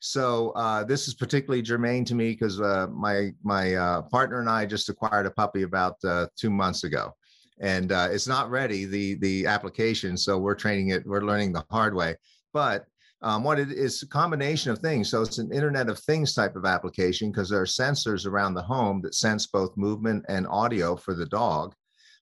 So 0.00 0.50
uh, 0.56 0.82
this 0.82 1.06
is 1.06 1.14
particularly 1.14 1.62
germane 1.62 2.04
to 2.06 2.14
me 2.14 2.30
because 2.32 2.60
uh, 2.60 2.88
my 2.92 3.32
my 3.42 3.74
uh, 3.74 4.02
partner 4.02 4.40
and 4.40 4.50
I 4.50 4.66
just 4.66 4.88
acquired 4.88 5.26
a 5.26 5.30
puppy 5.30 5.62
about 5.62 5.96
uh, 6.04 6.26
two 6.36 6.50
months 6.50 6.84
ago, 6.84 7.12
and 7.60 7.92
uh, 7.92 8.08
it's 8.10 8.26
not 8.26 8.50
ready 8.50 8.84
the 8.84 9.14
the 9.14 9.46
application. 9.46 10.16
So 10.16 10.38
we're 10.38 10.56
training 10.56 10.88
it. 10.88 11.06
We're 11.06 11.24
learning 11.24 11.52
the 11.52 11.64
hard 11.70 11.94
way. 11.94 12.16
But 12.52 12.86
um, 13.22 13.44
what 13.44 13.60
it 13.60 13.70
is 13.70 14.02
a 14.02 14.08
combination 14.08 14.72
of 14.72 14.80
things. 14.80 15.08
So 15.08 15.22
it's 15.22 15.38
an 15.38 15.52
Internet 15.52 15.88
of 15.88 16.00
Things 16.00 16.34
type 16.34 16.56
of 16.56 16.64
application 16.64 17.30
because 17.30 17.48
there 17.48 17.62
are 17.62 17.64
sensors 17.64 18.26
around 18.26 18.54
the 18.54 18.62
home 18.62 19.00
that 19.02 19.14
sense 19.14 19.46
both 19.46 19.76
movement 19.76 20.24
and 20.28 20.48
audio 20.48 20.96
for 20.96 21.14
the 21.14 21.26
dog 21.26 21.74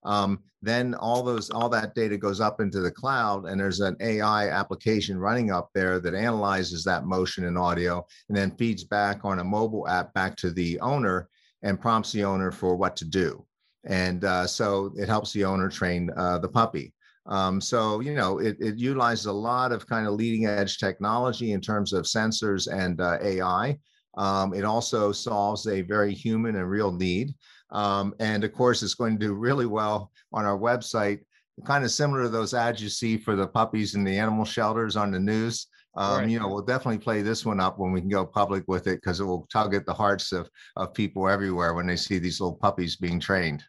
um, 0.02 0.40
then 0.62 0.94
all 0.94 1.22
those 1.22 1.50
all 1.50 1.68
that 1.68 1.94
data 1.94 2.16
goes 2.16 2.40
up 2.40 2.60
into 2.60 2.80
the 2.80 2.90
cloud 2.90 3.46
and 3.46 3.60
there's 3.60 3.80
an 3.80 3.96
ai 4.00 4.48
application 4.48 5.18
running 5.18 5.50
up 5.50 5.70
there 5.74 6.00
that 6.00 6.14
analyzes 6.14 6.84
that 6.84 7.06
motion 7.06 7.46
and 7.46 7.58
audio 7.58 8.04
and 8.28 8.36
then 8.36 8.50
feeds 8.56 8.84
back 8.84 9.24
on 9.24 9.38
a 9.38 9.44
mobile 9.44 9.88
app 9.88 10.12
back 10.14 10.36
to 10.36 10.50
the 10.50 10.78
owner 10.80 11.28
and 11.62 11.80
prompts 11.80 12.12
the 12.12 12.24
owner 12.24 12.50
for 12.50 12.76
what 12.76 12.96
to 12.96 13.04
do. 13.04 13.44
And 13.84 14.24
uh, 14.24 14.46
so 14.46 14.92
it 14.96 15.08
helps 15.08 15.32
the 15.32 15.44
owner 15.44 15.68
train 15.68 16.10
uh, 16.16 16.38
the 16.38 16.48
puppy. 16.48 16.92
Um, 17.26 17.60
so 17.60 18.00
you 18.00 18.14
know 18.14 18.38
it, 18.38 18.56
it, 18.60 18.76
utilizes 18.76 19.26
a 19.26 19.32
lot 19.32 19.72
of 19.72 19.86
kind 19.86 20.06
of 20.06 20.14
leading 20.14 20.46
edge 20.46 20.78
technology 20.78 21.52
in 21.52 21.60
terms 21.60 21.92
of 21.92 22.06
sensors 22.06 22.66
and 22.66 22.98
uh, 23.00 23.18
ai 23.20 23.78
um, 24.16 24.54
it 24.54 24.64
also 24.64 25.12
solves 25.12 25.66
a 25.66 25.82
very 25.82 26.14
human 26.14 26.56
and 26.56 26.68
real 26.68 26.90
need 26.90 27.34
um, 27.72 28.14
and 28.20 28.44
of 28.44 28.52
course, 28.52 28.82
it's 28.82 28.94
going 28.94 29.18
to 29.18 29.26
do 29.26 29.34
really 29.34 29.66
well 29.66 30.10
on 30.32 30.44
our 30.44 30.58
website, 30.58 31.20
kind 31.64 31.84
of 31.84 31.90
similar 31.90 32.22
to 32.22 32.28
those 32.28 32.54
ads 32.54 32.82
you 32.82 32.88
see 32.88 33.16
for 33.16 33.36
the 33.36 33.46
puppies 33.46 33.94
in 33.94 34.04
the 34.04 34.18
animal 34.18 34.44
shelters 34.44 34.96
on 34.96 35.10
the 35.10 35.20
news. 35.20 35.66
Um, 35.96 36.20
right. 36.20 36.28
You 36.28 36.38
know, 36.38 36.48
we'll 36.48 36.62
definitely 36.62 36.98
play 36.98 37.20
this 37.22 37.44
one 37.44 37.60
up 37.60 37.78
when 37.78 37.92
we 37.92 38.00
can 38.00 38.08
go 38.08 38.24
public 38.24 38.64
with 38.68 38.86
it 38.86 39.00
because 39.00 39.20
it 39.20 39.24
will 39.24 39.46
tug 39.52 39.74
at 39.74 39.86
the 39.86 39.92
hearts 39.92 40.32
of, 40.32 40.48
of 40.76 40.94
people 40.94 41.28
everywhere 41.28 41.74
when 41.74 41.86
they 41.86 41.96
see 41.96 42.18
these 42.18 42.40
little 42.40 42.56
puppies 42.56 42.96
being 42.96 43.18
trained. 43.18 43.64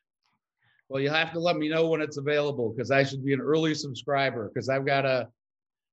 Well, 0.87 1.01
you'll 1.01 1.13
have 1.13 1.33
to 1.33 1.39
let 1.39 1.57
me 1.57 1.69
know 1.69 1.89
when 1.89 2.01
it's 2.01 2.17
available 2.17 2.71
because 2.71 2.91
I 2.91 3.03
should 3.03 3.25
be 3.25 3.33
an 3.33 3.41
early 3.41 3.73
subscriber 3.73 4.51
because 4.53 4.69
I've 4.69 4.85
got 4.85 5.05
a 5.05 5.29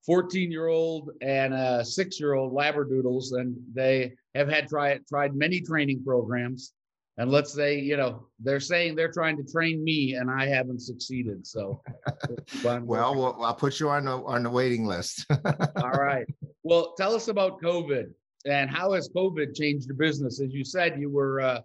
14 0.04 0.50
year 0.50 0.66
old 0.66 1.10
and 1.22 1.54
a 1.54 1.84
six 1.84 2.18
year 2.20 2.34
old 2.34 2.52
Labradoodles, 2.52 3.32
and 3.32 3.56
they 3.72 4.12
have 4.34 4.48
had 4.48 4.68
tried 4.68 5.06
tried 5.06 5.34
many 5.34 5.60
training 5.60 6.02
programs 6.04 6.72
and 7.18 7.30
let's 7.30 7.52
say 7.52 7.78
you 7.78 7.96
know 7.96 8.24
they're 8.40 8.60
saying 8.60 8.94
they're 8.94 9.12
trying 9.12 9.36
to 9.36 9.42
train 9.42 9.84
me 9.84 10.14
and 10.14 10.30
i 10.30 10.46
haven't 10.46 10.80
succeeded 10.80 11.46
so 11.46 11.82
well, 12.64 12.80
well 13.14 13.44
i'll 13.44 13.54
put 13.54 13.78
you 13.78 13.90
on 13.90 14.06
the 14.06 14.12
on 14.12 14.42
the 14.42 14.50
waiting 14.50 14.86
list 14.86 15.26
all 15.76 15.90
right 15.90 16.26
well 16.62 16.94
tell 16.96 17.14
us 17.14 17.28
about 17.28 17.60
covid 17.60 18.06
and 18.46 18.70
how 18.70 18.92
has 18.92 19.10
covid 19.14 19.54
changed 19.54 19.86
your 19.86 19.96
business 19.96 20.40
as 20.40 20.52
you 20.54 20.64
said 20.64 20.98
you 20.98 21.10
were 21.10 21.40
uh, 21.40 21.60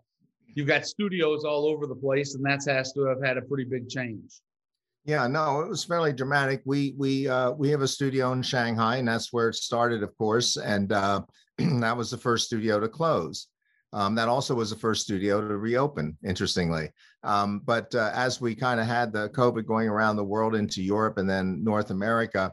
you've 0.55 0.67
got 0.67 0.85
studios 0.85 1.45
all 1.45 1.65
over 1.65 1.87
the 1.87 1.95
place 1.95 2.35
and 2.35 2.43
that 2.43 2.61
has 2.67 2.91
to 2.91 3.05
have 3.05 3.23
had 3.23 3.37
a 3.37 3.41
pretty 3.41 3.63
big 3.63 3.87
change 3.87 4.41
Yeah, 5.05 5.27
no, 5.27 5.59
it 5.59 5.67
was 5.67 5.83
fairly 5.83 6.13
dramatic. 6.13 6.61
We 6.63 6.95
we 6.97 7.27
uh, 7.27 7.51
we 7.51 7.69
have 7.71 7.81
a 7.81 7.87
studio 7.89 8.31
in 8.31 8.41
Shanghai, 8.41 8.97
and 8.99 9.07
that's 9.09 9.33
where 9.33 9.49
it 9.49 9.55
started, 9.55 10.01
of 10.01 10.17
course. 10.17 10.55
And 10.55 10.93
uh, 10.93 11.23
that 11.57 11.97
was 11.97 12.09
the 12.09 12.17
first 12.17 12.45
studio 12.45 12.79
to 12.79 12.87
close. 12.87 13.49
Um, 13.93 14.15
that 14.15 14.27
also 14.27 14.55
was 14.55 14.71
the 14.71 14.75
first 14.75 15.03
studio 15.03 15.39
to 15.39 15.57
reopen, 15.57 16.17
interestingly. 16.25 16.89
Um, 17.23 17.61
but 17.63 17.93
uh, 17.93 18.11
as 18.15 18.41
we 18.41 18.55
kind 18.55 18.79
of 18.79 18.87
had 18.87 19.13
the 19.13 19.29
COVID 19.29 19.67
going 19.67 19.87
around 19.87 20.15
the 20.15 20.23
world 20.23 20.55
into 20.55 20.81
Europe 20.81 21.19
and 21.19 21.29
then 21.29 21.63
North 21.63 21.91
America, 21.91 22.51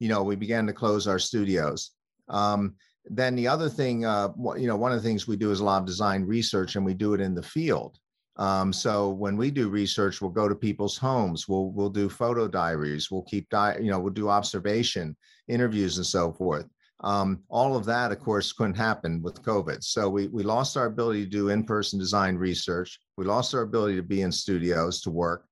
you 0.00 0.08
know, 0.08 0.24
we 0.24 0.34
began 0.34 0.66
to 0.66 0.72
close 0.72 1.06
our 1.06 1.20
studios. 1.20 1.92
Um, 2.28 2.74
then 3.04 3.36
the 3.36 3.46
other 3.46 3.68
thing, 3.68 4.04
uh, 4.04 4.30
you 4.56 4.66
know, 4.66 4.76
one 4.76 4.92
of 4.92 5.00
the 5.00 5.08
things 5.08 5.28
we 5.28 5.36
do 5.36 5.52
is 5.52 5.60
a 5.60 5.64
lot 5.64 5.80
of 5.80 5.86
design 5.86 6.24
research, 6.24 6.74
and 6.74 6.84
we 6.84 6.94
do 6.94 7.14
it 7.14 7.20
in 7.20 7.34
the 7.34 7.42
field. 7.42 7.96
Um, 8.36 8.72
so 8.72 9.10
when 9.10 9.36
we 9.36 9.50
do 9.50 9.68
research, 9.68 10.20
we'll 10.20 10.30
go 10.30 10.48
to 10.48 10.54
people's 10.54 10.96
homes. 10.96 11.46
We'll 11.48 11.70
we'll 11.72 11.90
do 11.90 12.08
photo 12.08 12.48
diaries. 12.48 13.10
We'll 13.10 13.22
keep 13.22 13.48
di- 13.48 13.78
you 13.80 13.90
know 13.90 14.00
we'll 14.00 14.12
do 14.12 14.28
observation 14.28 15.16
interviews 15.48 15.98
and 15.98 16.06
so 16.06 16.32
forth. 16.32 16.66
Um, 17.02 17.42
all 17.48 17.76
of 17.76 17.86
that, 17.86 18.12
of 18.12 18.20
course, 18.20 18.52
couldn't 18.52 18.76
happen 18.76 19.22
with 19.22 19.42
COVID. 19.42 19.82
So 19.82 20.08
we, 20.08 20.28
we 20.28 20.42
lost 20.42 20.76
our 20.76 20.86
ability 20.86 21.24
to 21.24 21.30
do 21.30 21.48
in 21.48 21.64
person 21.64 21.98
design 21.98 22.36
research. 22.36 23.00
We 23.16 23.24
lost 23.24 23.54
our 23.54 23.62
ability 23.62 23.96
to 23.96 24.02
be 24.02 24.22
in 24.22 24.30
studios 24.30 25.00
to 25.02 25.10
work. 25.10 25.46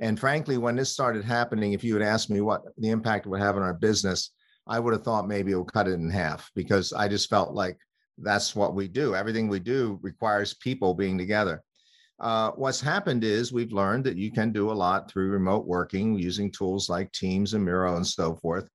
And 0.00 0.18
frankly, 0.18 0.56
when 0.56 0.76
this 0.76 0.90
started 0.90 1.24
happening, 1.24 1.72
if 1.72 1.84
you 1.84 1.94
had 1.94 2.02
asked 2.02 2.30
me 2.30 2.40
what 2.40 2.62
the 2.78 2.90
impact 2.90 3.26
would 3.26 3.40
have 3.40 3.56
on 3.56 3.62
our 3.62 3.74
business, 3.74 4.30
I 4.66 4.80
would 4.80 4.94
have 4.94 5.02
thought 5.02 5.28
maybe 5.28 5.52
it 5.52 5.56
would 5.56 5.72
cut 5.72 5.88
it 5.88 5.92
in 5.92 6.10
half 6.10 6.50
because 6.54 6.92
I 6.92 7.06
just 7.06 7.28
felt 7.28 7.52
like 7.52 7.78
that's 8.18 8.56
what 8.56 8.74
we 8.74 8.88
do. 8.88 9.14
Everything 9.14 9.48
we 9.48 9.60
do 9.60 9.98
requires 10.02 10.54
people 10.54 10.94
being 10.94 11.18
together. 11.18 11.62
Uh, 12.20 12.52
what's 12.52 12.80
happened 12.80 13.24
is 13.24 13.52
we've 13.52 13.72
learned 13.72 14.04
that 14.04 14.16
you 14.16 14.30
can 14.30 14.52
do 14.52 14.70
a 14.70 14.72
lot 14.72 15.10
through 15.10 15.30
remote 15.30 15.66
working 15.66 16.18
using 16.18 16.50
tools 16.50 16.88
like 16.88 17.12
Teams 17.12 17.54
and 17.54 17.64
Miro 17.64 17.96
and 17.96 18.06
so 18.06 18.36
forth. 18.36 18.68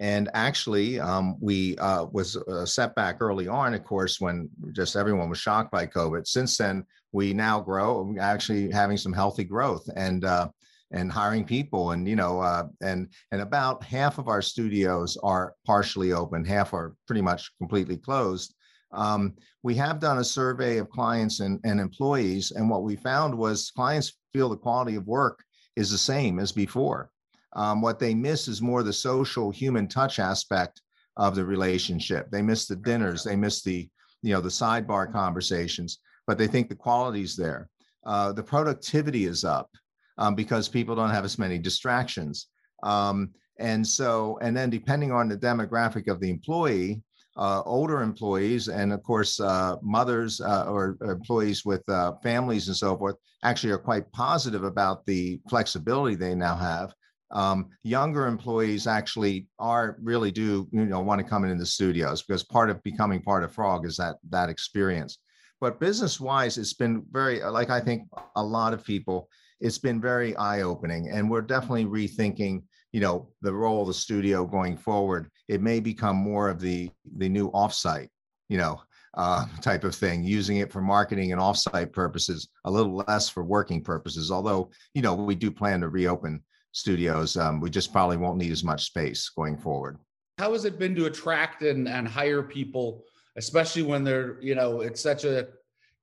And 0.00 0.28
actually, 0.34 0.98
um, 0.98 1.36
we 1.40 1.76
uh, 1.78 2.06
was 2.10 2.36
a 2.36 2.66
setback 2.66 3.18
early 3.20 3.46
on, 3.46 3.74
of 3.74 3.84
course, 3.84 4.20
when 4.20 4.50
just 4.72 4.96
everyone 4.96 5.28
was 5.28 5.38
shocked 5.38 5.70
by 5.70 5.86
COVID. 5.86 6.26
Since 6.26 6.56
then, 6.56 6.84
we 7.12 7.32
now 7.32 7.60
grow, 7.60 8.14
actually 8.20 8.72
having 8.72 8.96
some 8.96 9.12
healthy 9.12 9.44
growth 9.44 9.88
and 9.94 10.24
uh, 10.24 10.48
and 10.90 11.10
hiring 11.10 11.44
people, 11.44 11.92
and 11.92 12.08
you 12.08 12.16
know, 12.16 12.40
uh, 12.40 12.64
and 12.82 13.08
and 13.30 13.40
about 13.40 13.84
half 13.84 14.18
of 14.18 14.28
our 14.28 14.42
studios 14.42 15.16
are 15.22 15.54
partially 15.64 16.12
open, 16.12 16.44
half 16.44 16.74
are 16.74 16.94
pretty 17.06 17.22
much 17.22 17.50
completely 17.58 17.96
closed. 17.96 18.54
Um, 18.92 19.34
we 19.62 19.74
have 19.76 19.98
done 20.00 20.18
a 20.18 20.24
survey 20.24 20.78
of 20.78 20.90
clients 20.90 21.40
and, 21.40 21.60
and 21.64 21.80
employees, 21.80 22.50
and 22.50 22.68
what 22.68 22.82
we 22.82 22.96
found 22.96 23.36
was 23.36 23.70
clients 23.70 24.18
feel 24.32 24.48
the 24.48 24.56
quality 24.56 24.96
of 24.96 25.06
work 25.06 25.42
is 25.76 25.90
the 25.90 25.98
same 25.98 26.38
as 26.38 26.52
before. 26.52 27.10
Um, 27.54 27.80
what 27.80 27.98
they 27.98 28.14
miss 28.14 28.48
is 28.48 28.60
more 28.60 28.82
the 28.82 28.92
social 28.92 29.50
human 29.50 29.88
touch 29.88 30.18
aspect 30.18 30.82
of 31.16 31.34
the 31.34 31.44
relationship. 31.44 32.30
They 32.30 32.42
miss 32.42 32.66
the 32.66 32.76
dinners, 32.76 33.24
they 33.24 33.36
miss 33.36 33.62
the 33.62 33.88
you 34.22 34.32
know 34.32 34.40
the 34.40 34.48
sidebar 34.48 35.12
conversations, 35.12 35.98
but 36.26 36.38
they 36.38 36.46
think 36.46 36.68
the 36.68 36.74
quality's 36.74 37.36
there. 37.36 37.68
Uh, 38.06 38.32
the 38.32 38.42
productivity 38.42 39.26
is 39.26 39.44
up 39.44 39.70
um, 40.18 40.34
because 40.34 40.68
people 40.68 40.94
don't 40.94 41.10
have 41.10 41.24
as 41.24 41.38
many 41.38 41.58
distractions. 41.58 42.48
Um, 42.82 43.30
and 43.58 43.86
so, 43.86 44.38
and 44.42 44.56
then 44.56 44.70
depending 44.70 45.12
on 45.12 45.28
the 45.28 45.36
demographic 45.36 46.08
of 46.08 46.20
the 46.20 46.30
employee, 46.30 47.02
uh, 47.36 47.62
older 47.66 48.00
employees 48.00 48.68
and 48.68 48.92
of 48.92 49.02
course 49.02 49.40
uh, 49.40 49.76
mothers 49.82 50.40
uh, 50.40 50.66
or 50.68 50.96
employees 51.02 51.64
with 51.64 51.82
uh, 51.88 52.12
families 52.22 52.68
and 52.68 52.76
so 52.76 52.96
forth 52.96 53.16
actually 53.42 53.72
are 53.72 53.78
quite 53.78 54.10
positive 54.12 54.62
about 54.62 55.04
the 55.06 55.40
flexibility 55.48 56.14
they 56.14 56.34
now 56.34 56.54
have 56.54 56.94
um, 57.34 57.68
younger 57.82 58.26
employees 58.26 58.86
actually 58.86 59.48
are 59.58 59.96
really 60.00 60.30
do 60.30 60.68
you 60.70 60.86
know 60.86 61.00
want 61.00 61.20
to 61.20 61.28
come 61.28 61.44
in 61.44 61.58
the 61.58 61.66
studios 61.66 62.22
because 62.22 62.44
part 62.44 62.70
of 62.70 62.82
becoming 62.82 63.20
part 63.20 63.44
of 63.44 63.52
frog 63.52 63.84
is 63.84 63.96
that 63.96 64.16
that 64.30 64.48
experience 64.48 65.18
but 65.60 65.80
business 65.80 66.20
wise 66.20 66.56
it's 66.56 66.74
been 66.74 67.04
very 67.10 67.42
like 67.42 67.70
i 67.70 67.80
think 67.80 68.08
a 68.36 68.42
lot 68.42 68.72
of 68.72 68.84
people 68.84 69.28
it's 69.60 69.78
been 69.78 70.00
very 70.00 70.34
eye 70.36 70.62
opening 70.62 71.10
and 71.10 71.28
we're 71.28 71.42
definitely 71.42 71.84
rethinking 71.84 72.62
you 72.92 73.00
know 73.00 73.28
the 73.42 73.52
role 73.52 73.82
of 73.82 73.88
the 73.88 73.94
studio 73.94 74.46
going 74.46 74.76
forward 74.76 75.28
it 75.48 75.60
may 75.60 75.80
become 75.80 76.16
more 76.16 76.48
of 76.48 76.60
the 76.60 76.88
the 77.16 77.28
new 77.28 77.50
offsite 77.50 78.08
you 78.48 78.56
know 78.56 78.80
uh, 79.16 79.46
type 79.60 79.84
of 79.84 79.94
thing, 79.94 80.24
using 80.24 80.56
it 80.56 80.72
for 80.72 80.80
marketing 80.80 81.30
and 81.30 81.40
offsite 81.40 81.92
purposes, 81.92 82.48
a 82.64 82.70
little 82.70 82.96
less 83.06 83.28
for 83.28 83.44
working 83.44 83.80
purposes. 83.80 84.28
Although, 84.30 84.70
you 84.92 85.02
know, 85.02 85.14
we 85.14 85.36
do 85.36 85.52
plan 85.52 85.80
to 85.82 85.88
reopen 85.88 86.42
studios. 86.74 87.36
Um, 87.36 87.60
we 87.60 87.70
just 87.70 87.92
probably 87.92 88.18
won't 88.18 88.36
need 88.36 88.52
as 88.52 88.64
much 88.64 88.84
space 88.84 89.30
going 89.30 89.56
forward. 89.56 89.96
How 90.38 90.52
has 90.52 90.64
it 90.64 90.78
been 90.78 90.94
to 90.96 91.06
attract 91.06 91.62
and, 91.62 91.88
and 91.88 92.06
hire 92.06 92.42
people, 92.42 93.04
especially 93.36 93.82
when 93.82 94.04
they're, 94.04 94.40
you 94.42 94.54
know, 94.54 94.80
it's 94.80 95.00
such 95.00 95.24
a 95.24 95.48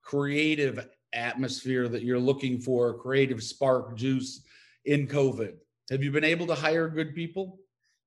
creative 0.01 0.87
atmosphere 1.13 1.89
that 1.89 2.03
you're 2.03 2.19
looking 2.19 2.59
for, 2.59 2.97
creative 2.97 3.43
spark, 3.43 3.95
juice 3.97 4.45
in 4.85 5.07
COVID? 5.07 5.53
Have 5.91 6.01
you 6.01 6.11
been 6.11 6.23
able 6.23 6.47
to 6.47 6.55
hire 6.55 6.87
good 6.87 7.13
people? 7.13 7.59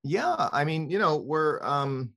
Yeah, 0.03 0.49
I 0.51 0.65
mean, 0.65 0.91
you 0.91 0.99
know, 0.99 1.19
we're 1.19 1.63
um 1.63 2.15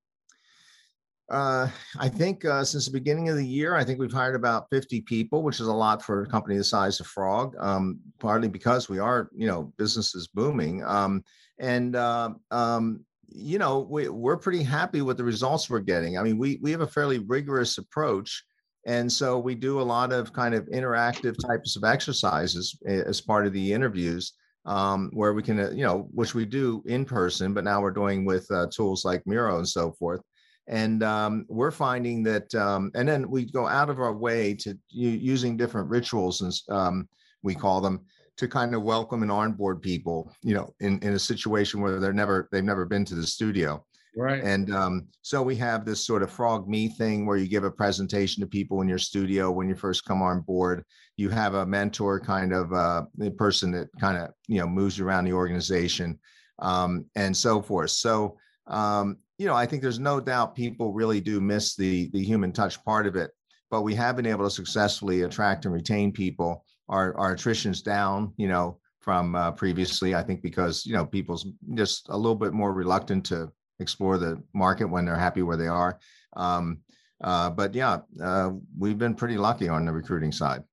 uh, 1.30 1.68
I 2.00 2.08
think 2.08 2.46
uh, 2.46 2.64
since 2.64 2.86
the 2.86 2.92
beginning 2.92 3.28
of 3.28 3.36
the 3.36 3.46
year, 3.46 3.76
I 3.76 3.84
think 3.84 4.00
we've 4.00 4.12
hired 4.12 4.36
about 4.36 4.68
50 4.72 5.02
people, 5.02 5.44
which 5.44 5.60
is 5.60 5.68
a 5.68 5.74
lot 5.74 6.02
for 6.02 6.22
a 6.22 6.28
company 6.28 6.58
the 6.58 6.64
size 6.64 7.00
of 7.02 7.08
Frog. 7.08 7.54
Um, 7.60 8.00
partly 8.20 8.48
because 8.48 8.88
we 8.88 9.00
are, 9.00 9.30
you 9.36 9.48
know, 9.48 9.74
business 9.78 10.16
is 10.16 10.28
booming, 10.28 10.84
um, 10.86 11.24
and 11.60 11.96
uh, 11.98 12.32
um, 12.52 13.02
you 13.28 13.60
know, 13.60 13.80
we, 13.80 14.08
we're 14.08 14.38
pretty 14.38 14.64
happy 14.64 15.02
with 15.02 15.18
the 15.18 15.24
results 15.24 15.70
we're 15.70 15.80
getting. 15.80 16.18
I 16.18 16.24
mean, 16.24 16.38
we 16.38 16.60
we 16.62 16.72
have 16.72 16.82
a 16.82 16.88
fairly 16.88 17.20
rigorous 17.20 17.78
approach, 17.78 18.46
and 18.86 19.12
so 19.12 19.38
we 19.38 19.54
do 19.54 19.82
a 19.82 19.84
lot 19.84 20.14
of 20.14 20.32
kind 20.32 20.56
of 20.56 20.66
interactive 20.68 21.36
types 21.46 21.76
of 21.76 21.84
exercises 21.84 22.80
eh, 22.88 23.02
as 23.06 23.20
part 23.20 23.46
of 23.46 23.54
the 23.54 23.74
interviews. 23.74 24.34
Um, 24.66 25.12
where 25.14 25.34
we 25.34 25.44
can, 25.44 25.62
uh, 25.62 25.70
you 25.70 25.86
know, 25.86 26.10
which 26.14 26.36
we 26.36 26.44
do 26.44 26.84
in 26.88 27.06
person, 27.06 27.54
but 27.54 27.64
now 27.64 27.82
we're 27.82 27.90
doing 27.90 28.26
with 28.26 28.52
uh, 28.52 28.68
tools 28.70 29.06
like 29.06 29.26
Miro 29.26 29.60
and 29.60 29.68
so 29.68 29.94
forth 29.94 30.20
and 30.68 31.04
um, 31.04 31.46
we're 31.48 31.72
finding 31.72 32.24
that 32.24 32.54
um, 32.56 32.92
and 32.96 33.08
then 33.08 33.30
we 33.30 33.46
go 33.46 33.68
out 33.68 33.90
of 33.90 34.00
our 34.00 34.14
way 34.14 34.54
to 34.54 34.78
using 34.90 35.58
different 35.58 35.90
rituals 35.90 36.42
and 36.42 36.54
um, 36.76 37.08
we 37.44 37.56
call 37.56 37.82
them 37.82 38.02
to 38.38 38.48
kind 38.48 38.76
of 38.76 38.84
welcome 38.84 39.24
and 39.24 39.32
onboard 39.32 39.82
people 39.82 40.32
you 40.44 40.54
know 40.54 40.74
in, 40.80 41.00
in 41.00 41.14
a 41.14 41.20
situation 41.20 41.82
where 41.82 42.00
they're 42.00 42.14
never 42.14 42.48
they've 42.52 42.64
never 42.64 42.86
been 42.86 43.06
to 43.06 43.16
the 43.16 43.26
studio. 43.26 43.84
Right. 44.20 44.44
And 44.44 44.74
um, 44.74 45.08
so 45.22 45.44
we 45.44 45.56
have 45.58 45.86
this 45.86 46.04
sort 46.04 46.24
of 46.24 46.32
frog 46.32 46.68
me 46.68 46.88
thing 46.88 47.28
where 47.28 47.38
you 47.38 47.48
give 47.48 47.64
a 47.64 47.70
presentation 47.70 48.42
to 48.42 48.48
people 48.48 48.82
in 48.82 48.90
your 48.90 48.98
studio 48.98 49.52
when 49.52 49.70
you 49.70 49.76
first 49.76 50.06
come 50.06 50.24
on 50.24 50.42
board. 50.42 50.84
You 51.18 51.30
have 51.30 51.54
a 51.54 51.68
mentor 51.68 52.20
kind 52.20 52.52
of 52.52 52.74
uh, 52.74 53.04
person 53.38 53.72
that 53.74 53.90
kind 54.00 54.18
of 54.18 54.32
you 54.48 54.60
know 54.60 54.68
moves 54.68 55.00
around 55.00 55.26
the 55.26 55.34
organization 55.34 56.18
um, 56.60 57.06
and 57.16 57.38
so 57.38 57.62
forth. 57.62 57.92
So 57.92 58.38
um, 58.66 59.18
you 59.38 59.46
know, 59.46 59.56
I 59.56 59.66
think 59.66 59.82
there's 59.82 60.00
no 60.00 60.20
doubt 60.20 60.56
people 60.56 60.94
really 60.94 61.22
do 61.22 61.40
miss 61.40 61.76
the 61.76 62.10
the 62.10 62.24
human 62.24 62.52
touch 62.52 62.84
part 62.84 63.06
of 63.06 63.16
it, 63.16 63.32
but 63.70 63.84
we 63.84 63.94
have 63.96 64.16
been 64.16 64.26
able 64.26 64.46
to 64.46 64.52
successfully 64.52 65.22
attract 65.22 65.66
and 65.66 65.74
retain 65.74 66.12
people. 66.12 66.66
Our 66.90 67.18
our 67.18 67.34
attrition's 67.34 67.82
down, 67.82 68.34
you 68.38 68.48
know, 68.48 68.80
from 69.00 69.36
uh, 69.36 69.52
previously. 69.52 70.16
I 70.16 70.24
think 70.24 70.42
because 70.42 70.86
you 70.86 70.94
know 70.94 71.06
people's 71.06 71.46
just 71.76 72.10
a 72.10 72.18
little 72.18 72.36
bit 72.36 72.54
more 72.54 72.74
reluctant 72.74 73.26
to 73.28 73.52
explore 73.80 74.18
the 74.18 74.42
market 74.54 74.86
when 74.86 75.06
they're 75.06 75.16
happy 75.16 75.44
where 75.44 75.58
they 75.58 75.68
are. 75.68 76.00
Um, 76.36 76.80
uh, 77.24 77.50
but 77.50 77.76
yeah, 77.76 78.00
uh, 78.22 78.52
we've 78.78 78.98
been 78.98 79.16
pretty 79.16 79.38
lucky 79.38 79.70
on 79.70 79.86
the 79.86 79.92
recruiting 79.92 80.32
side. 80.32 80.64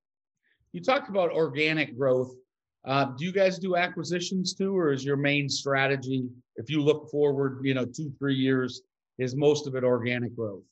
You 0.71 0.81
talked 0.81 1.09
about 1.09 1.31
organic 1.31 1.97
growth 1.97 2.35
uh, 2.85 3.05
do 3.17 3.25
you 3.25 3.31
guys 3.31 3.57
do 3.57 3.75
acquisitions 3.75 4.53
too, 4.53 4.77
or 4.77 4.91
is 4.91 5.03
your 5.03 5.17
main 5.17 5.49
strategy, 5.49 6.27
if 6.55 6.69
you 6.69 6.81
look 6.81 7.09
forward, 7.09 7.59
you 7.63 7.73
know, 7.73 7.85
two, 7.85 8.11
three 8.19 8.35
years, 8.35 8.81
is 9.17 9.35
most 9.35 9.67
of 9.67 9.75
it 9.75 9.83
organic 9.83 10.35
growth? 10.35 10.63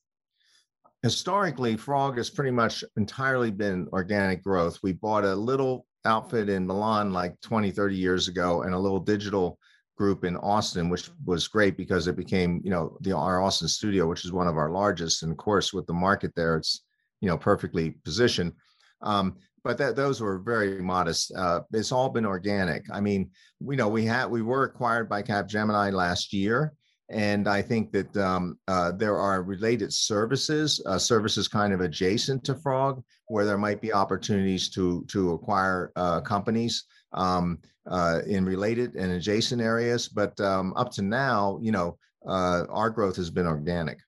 Historically, 1.01 1.75
Frog 1.75 2.17
has 2.17 2.29
pretty 2.29 2.51
much 2.51 2.83
entirely 2.97 3.51
been 3.51 3.87
organic 3.91 4.43
growth. 4.43 4.79
We 4.83 4.93
bought 4.93 5.25
a 5.25 5.35
little 5.35 5.85
outfit 6.05 6.49
in 6.49 6.67
Milan 6.67 7.11
like 7.11 7.39
20, 7.41 7.71
30 7.71 7.95
years 7.95 8.27
ago 8.27 8.61
and 8.61 8.73
a 8.73 8.79
little 8.79 8.99
digital 8.99 9.57
group 9.97 10.23
in 10.23 10.37
Austin, 10.37 10.89
which 10.89 11.09
was 11.25 11.47
great 11.47 11.77
because 11.77 12.07
it 12.07 12.15
became, 12.15 12.61
you 12.63 12.71
know, 12.71 12.97
the 13.01 13.15
our 13.15 13.41
Austin 13.41 13.67
studio, 13.67 14.07
which 14.07 14.25
is 14.25 14.31
one 14.31 14.47
of 14.47 14.57
our 14.57 14.69
largest. 14.69 15.23
And 15.23 15.31
of 15.31 15.37
course, 15.37 15.73
with 15.73 15.85
the 15.87 15.93
market 15.93 16.31
there, 16.35 16.57
it's, 16.57 16.83
you 17.21 17.29
know, 17.29 17.37
perfectly 17.37 17.91
positioned. 18.03 18.53
Um, 19.01 19.37
but 19.63 19.77
that 19.77 19.95
those 19.95 20.21
were 20.21 20.39
very 20.39 20.81
modest. 20.81 21.31
Uh, 21.35 21.61
it's 21.71 21.91
all 21.91 22.09
been 22.09 22.25
organic. 22.25 22.83
I 22.91 22.99
mean, 22.99 23.29
we 23.59 23.75
know 23.75 23.87
we 23.87 24.05
had 24.05 24.25
we 24.29 24.41
were 24.41 24.63
acquired 24.63 25.07
by 25.09 25.23
Capgemini 25.23 25.91
last 25.93 26.33
year, 26.33 26.73
And 27.09 27.47
I 27.47 27.61
think 27.61 27.91
that 27.91 28.15
um, 28.17 28.57
uh, 28.67 28.91
there 28.91 29.17
are 29.17 29.43
related 29.43 29.93
services, 29.93 30.81
uh, 30.85 30.97
services 30.97 31.47
kind 31.47 31.73
of 31.73 31.81
adjacent 31.81 32.43
to 32.45 32.55
Frog, 32.55 33.03
where 33.27 33.45
there 33.45 33.57
might 33.57 33.81
be 33.81 33.93
opportunities 33.93 34.69
to 34.71 35.05
to 35.09 35.33
acquire 35.33 35.91
uh, 35.95 36.21
companies 36.21 36.85
um, 37.11 37.59
uh, 37.89 38.21
in 38.25 38.45
related 38.45 38.95
and 38.95 39.11
adjacent 39.11 39.61
areas. 39.61 40.07
But 40.07 40.39
um, 40.39 40.73
up 40.75 40.91
to 40.93 41.01
now, 41.01 41.59
you 41.61 41.71
know, 41.71 41.97
uh, 42.27 42.65
our 42.69 42.89
growth 42.89 43.17
has 43.17 43.29
been 43.29 43.47
organic. 43.47 43.99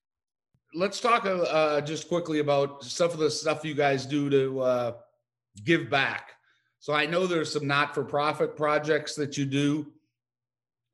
Let's 0.73 0.99
talk 0.99 1.25
uh, 1.25 1.81
just 1.81 2.07
quickly 2.07 2.39
about 2.39 2.83
some 2.83 3.11
of 3.11 3.19
the 3.19 3.31
stuff 3.31 3.63
you 3.63 3.75
guys 3.75 4.05
do 4.05 4.29
to 4.29 4.93
give 5.63 5.89
back. 5.89 6.31
So 6.79 6.93
I 6.93 7.05
know 7.05 7.25
there's 7.25 7.51
some 7.51 7.67
not-for-profit 7.67 8.55
projects 8.55 9.15
that 9.15 9.37
you 9.37 9.45
do 9.45 9.91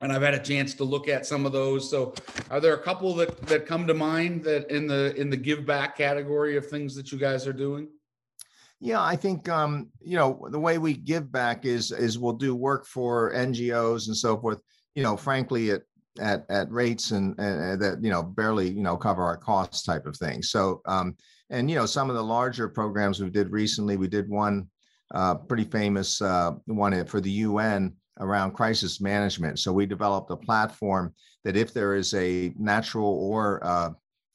and 0.01 0.12
I've 0.12 0.24
had 0.24 0.34
a 0.34 0.39
chance 0.39 0.74
to 0.75 0.84
look 0.84 1.08
at 1.08 1.25
some 1.25 1.46
of 1.46 1.51
those. 1.51 1.89
So, 1.89 2.13
are 2.50 2.60
there 2.60 2.74
a 2.74 2.82
couple 2.82 3.13
that 3.15 3.39
that 3.44 3.65
come 3.65 3.88
to 3.88 3.94
mind 3.94 4.44
that 4.44 4.70
in 4.70 4.88
the 4.88 5.15
in 5.15 5.30
the 5.30 5.38
give 5.38 5.65
back 5.65 5.96
category 5.96 6.58
of 6.58 6.68
things 6.68 6.96
that 6.96 7.12
you 7.12 7.18
guys 7.18 7.48
are 7.48 7.53
doing? 7.53 7.88
Yeah, 8.80 9.01
I 9.01 9.15
think 9.15 9.48
um, 9.48 9.89
you 10.01 10.18
know 10.18 10.48
the 10.50 10.60
way 10.60 10.80
we 10.80 10.94
give 10.94 11.32
back 11.32 11.65
is 11.65 11.91
is 11.91 12.20
we'll 12.20 12.34
do 12.34 12.56
work 12.56 12.86
for 12.86 13.32
NGOs 13.34 14.08
and 14.08 14.18
so 14.18 14.38
forth. 14.38 14.60
You 14.96 15.03
know, 15.03 15.15
frankly, 15.15 15.72
at 15.72 15.84
at 16.20 16.46
at 16.50 16.72
rates 16.72 17.12
and, 17.12 17.38
that 17.38 18.00
you 18.01 18.10
know 18.10 18.24
barely 18.24 18.70
you 18.70 18.82
know 18.82 18.98
cover 18.98 19.24
our 19.24 19.38
costs 19.38 19.84
type 19.84 20.06
of 20.06 20.18
thing. 20.18 20.41
So, 20.41 20.82
um, 20.86 21.15
and 21.50 21.70
you 21.70 21.75
know 21.75 21.86
some 21.86 22.10
of 22.10 22.15
the 22.15 22.24
larger 22.24 22.68
programs 22.68 23.22
we 23.22 23.30
did 23.30 23.51
recently, 23.51 23.98
we 23.98 24.08
did 24.08 24.30
one 24.30 24.70
uh, 25.13 25.36
pretty 25.36 25.65
famous 25.65 26.22
uh, 26.22 26.51
one 26.65 27.06
for 27.06 27.22
the 27.22 27.32
UN 27.32 27.94
around 28.20 28.51
crisis 28.51 29.01
management. 29.01 29.60
So 29.60 29.74
we 29.74 29.86
developed 29.86 30.32
a 30.32 30.38
platform 30.38 31.13
that 31.44 31.58
if 31.58 31.74
there 31.74 31.96
is 31.96 32.13
a 32.13 32.53
natural 32.58 33.08
or 33.08 33.63
uh, 33.63 33.91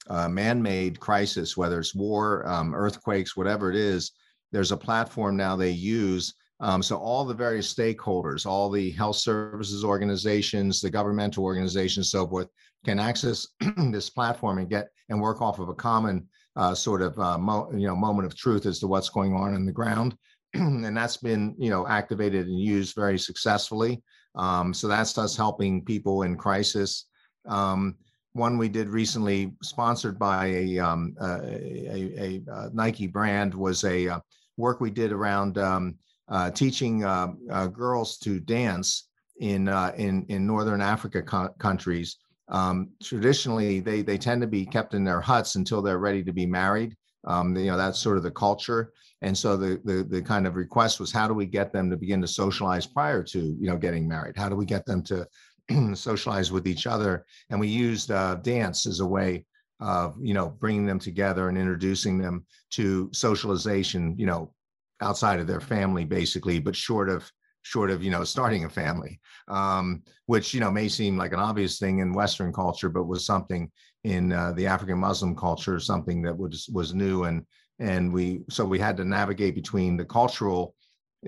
uh, 0.09 0.27
man-made 0.27 0.99
crisis, 0.99 1.57
whether 1.57 1.79
it's 1.79 1.95
war, 1.95 2.47
um, 2.47 2.73
earthquakes, 2.75 3.35
whatever 3.35 3.69
it 3.69 3.75
is, 3.75 4.11
there's 4.51 4.71
a 4.71 4.77
platform 4.77 5.35
now 5.35 5.55
they 5.55 5.71
use. 5.71 6.33
Um, 6.59 6.81
so 6.81 6.97
all 6.97 7.23
the 7.23 7.33
various 7.33 7.73
stakeholders, 7.73 8.45
all 8.45 8.69
the 8.69 8.91
health 8.91 9.17
services 9.17 9.83
organizations, 9.83 10.81
the 10.81 10.89
governmental 10.89 11.43
organizations, 11.43 12.09
so 12.09 12.27
forth, 12.27 12.47
can 12.85 12.99
access 12.99 13.47
this 13.91 14.09
platform 14.09 14.57
and 14.57 14.69
get 14.69 14.89
and 15.09 15.21
work 15.21 15.41
off 15.41 15.59
of 15.59 15.69
a 15.69 15.73
common 15.75 16.27
uh, 16.55 16.73
sort 16.73 17.01
of 17.01 17.17
uh, 17.19 17.37
mo- 17.37 17.69
you 17.73 17.87
know 17.87 17.95
moment 17.95 18.25
of 18.25 18.35
truth 18.35 18.65
as 18.65 18.79
to 18.79 18.87
what's 18.87 19.09
going 19.09 19.33
on 19.33 19.53
in 19.53 19.65
the 19.65 19.71
ground. 19.71 20.17
and 20.53 20.97
that's 20.97 21.17
been 21.17 21.55
you 21.59 21.69
know 21.69 21.87
activated 21.87 22.47
and 22.47 22.59
used 22.59 22.95
very 22.95 23.19
successfully. 23.19 24.01
Um, 24.35 24.73
so 24.73 24.87
that's 24.87 25.17
us 25.17 25.35
helping 25.35 25.83
people 25.83 26.23
in 26.23 26.37
crisis. 26.37 27.05
Um, 27.47 27.95
one 28.33 28.57
we 28.57 28.69
did 28.69 28.87
recently, 28.89 29.53
sponsored 29.63 30.19
by 30.19 30.45
a, 30.45 30.79
um, 30.79 31.15
a, 31.19 31.25
a, 31.25 32.41
a, 32.47 32.69
Nike 32.71 33.07
brand, 33.07 33.53
was 33.55 33.83
a 33.83 34.07
uh, 34.07 34.19
work 34.57 34.79
we 34.79 34.91
did 34.91 35.11
around 35.11 35.57
um, 35.57 35.95
uh, 36.29 36.51
teaching 36.51 37.03
uh, 37.03 37.27
uh, 37.51 37.67
girls 37.67 38.17
to 38.19 38.39
dance 38.39 39.07
in 39.39 39.67
uh, 39.67 39.93
in 39.97 40.25
in 40.29 40.45
northern 40.45 40.81
Africa 40.81 41.21
co- 41.21 41.53
countries. 41.59 42.17
Um, 42.49 42.89
traditionally, 43.03 43.79
they 43.79 44.01
they 44.01 44.17
tend 44.17 44.41
to 44.41 44.47
be 44.47 44.65
kept 44.65 44.93
in 44.93 45.03
their 45.03 45.21
huts 45.21 45.55
until 45.55 45.81
they're 45.81 45.99
ready 45.99 46.23
to 46.23 46.33
be 46.33 46.45
married. 46.45 46.95
Um, 47.25 47.55
you 47.55 47.65
know, 47.65 47.77
that's 47.77 47.99
sort 47.99 48.17
of 48.17 48.23
the 48.23 48.31
culture. 48.31 48.93
And 49.21 49.37
so 49.37 49.57
the, 49.57 49.81
the 49.83 50.03
the 50.03 50.21
kind 50.21 50.45
of 50.47 50.55
request 50.55 50.99
was, 50.99 51.11
how 51.11 51.27
do 51.27 51.33
we 51.33 51.45
get 51.45 51.73
them 51.73 51.89
to 51.89 51.97
begin 51.97 52.21
to 52.21 52.27
socialize 52.27 52.85
prior 52.85 53.23
to 53.23 53.39
you 53.39 53.67
know 53.67 53.77
getting 53.77 54.07
married? 54.07 54.37
How 54.37 54.49
do 54.49 54.55
we 54.55 54.65
get 54.65 54.85
them 54.85 55.03
to 55.03 55.27
socialize 55.95 56.51
with 56.51 56.67
each 56.67 56.87
other? 56.87 57.25
And 57.49 57.59
we 57.59 57.67
used 57.67 58.11
uh, 58.11 58.35
dance 58.35 58.85
as 58.85 58.99
a 58.99 59.05
way 59.05 59.45
of 59.79 60.15
you 60.21 60.33
know 60.33 60.49
bringing 60.49 60.85
them 60.85 60.99
together 60.99 61.49
and 61.49 61.57
introducing 61.57 62.17
them 62.17 62.45
to 62.71 63.09
socialization. 63.13 64.15
You 64.17 64.27
know, 64.27 64.53
outside 65.01 65.39
of 65.39 65.47
their 65.47 65.61
family, 65.61 66.05
basically, 66.05 66.59
but 66.59 66.75
short 66.75 67.09
of 67.09 67.31
short 67.67 67.89
of 67.91 68.01
you 68.01 68.09
know 68.09 68.23
starting 68.23 68.63
a 68.63 68.69
family 68.69 69.19
um, 69.49 70.01
which 70.27 70.53
you 70.53 70.59
know 70.59 70.71
may 70.71 70.87
seem 70.87 71.17
like 71.17 71.33
an 71.33 71.39
obvious 71.39 71.79
thing 71.79 71.99
in 71.99 72.13
western 72.13 72.53
culture 72.53 72.87
but 72.87 73.07
was 73.07 73.25
something 73.25 73.69
in 74.05 74.31
uh, 74.31 74.53
the 74.53 74.65
african 74.65 74.97
muslim 74.97 75.35
culture 75.35 75.77
something 75.79 76.21
that 76.21 76.35
was 76.35 76.69
was 76.71 76.93
new 76.93 77.25
and 77.25 77.45
and 77.79 78.11
we 78.11 78.41
so 78.49 78.63
we 78.65 78.79
had 78.79 78.95
to 78.95 79.03
navigate 79.03 79.53
between 79.53 79.97
the 79.97 80.05
cultural 80.05 80.73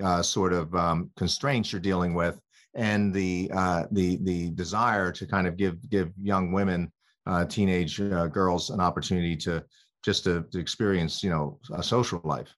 uh, 0.01 0.21
sort 0.21 0.53
of 0.53 0.73
um, 0.75 1.11
constraints 1.17 1.73
you're 1.73 1.81
dealing 1.81 2.13
with 2.13 2.39
and 2.75 3.13
the 3.13 3.51
uh, 3.53 3.83
the 3.91 4.17
the 4.23 4.49
desire 4.51 5.11
to 5.11 5.25
kind 5.25 5.47
of 5.47 5.57
give 5.57 5.77
give 5.89 6.11
young 6.21 6.51
women 6.53 6.91
uh, 7.25 7.43
teenage 7.45 7.99
uh, 7.99 8.27
girls 8.27 8.69
an 8.69 8.79
opportunity 8.79 9.35
to 9.35 9.63
just 10.05 10.23
to, 10.23 10.45
to 10.51 10.59
experience 10.59 11.21
you 11.23 11.29
know 11.29 11.59
a 11.73 11.83
social 11.83 12.21
life 12.23 12.53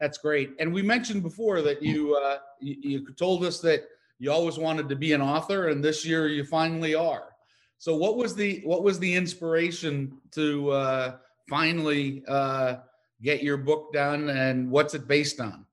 that's 0.00 0.18
great. 0.18 0.50
And 0.58 0.72
we 0.72 0.82
mentioned 0.82 1.22
before 1.22 1.62
that 1.62 1.82
you, 1.82 2.16
uh, 2.16 2.38
you, 2.60 2.76
you 2.80 3.12
told 3.14 3.44
us 3.44 3.60
that 3.60 3.84
you 4.18 4.30
always 4.30 4.58
wanted 4.58 4.88
to 4.88 4.96
be 4.96 5.12
an 5.12 5.20
author, 5.20 5.68
and 5.68 5.82
this 5.84 6.04
year 6.04 6.28
you 6.28 6.44
finally 6.44 6.94
are. 6.94 7.28
So, 7.78 7.94
what 7.96 8.16
was 8.16 8.34
the 8.34 8.62
what 8.64 8.82
was 8.82 8.98
the 8.98 9.14
inspiration 9.14 10.16
to 10.32 10.70
uh, 10.70 11.16
finally 11.48 12.22
uh, 12.28 12.76
get 13.22 13.42
your 13.42 13.56
book 13.56 13.92
done, 13.92 14.30
and 14.30 14.70
what's 14.70 14.94
it 14.94 15.06
based 15.06 15.40
on? 15.40 15.66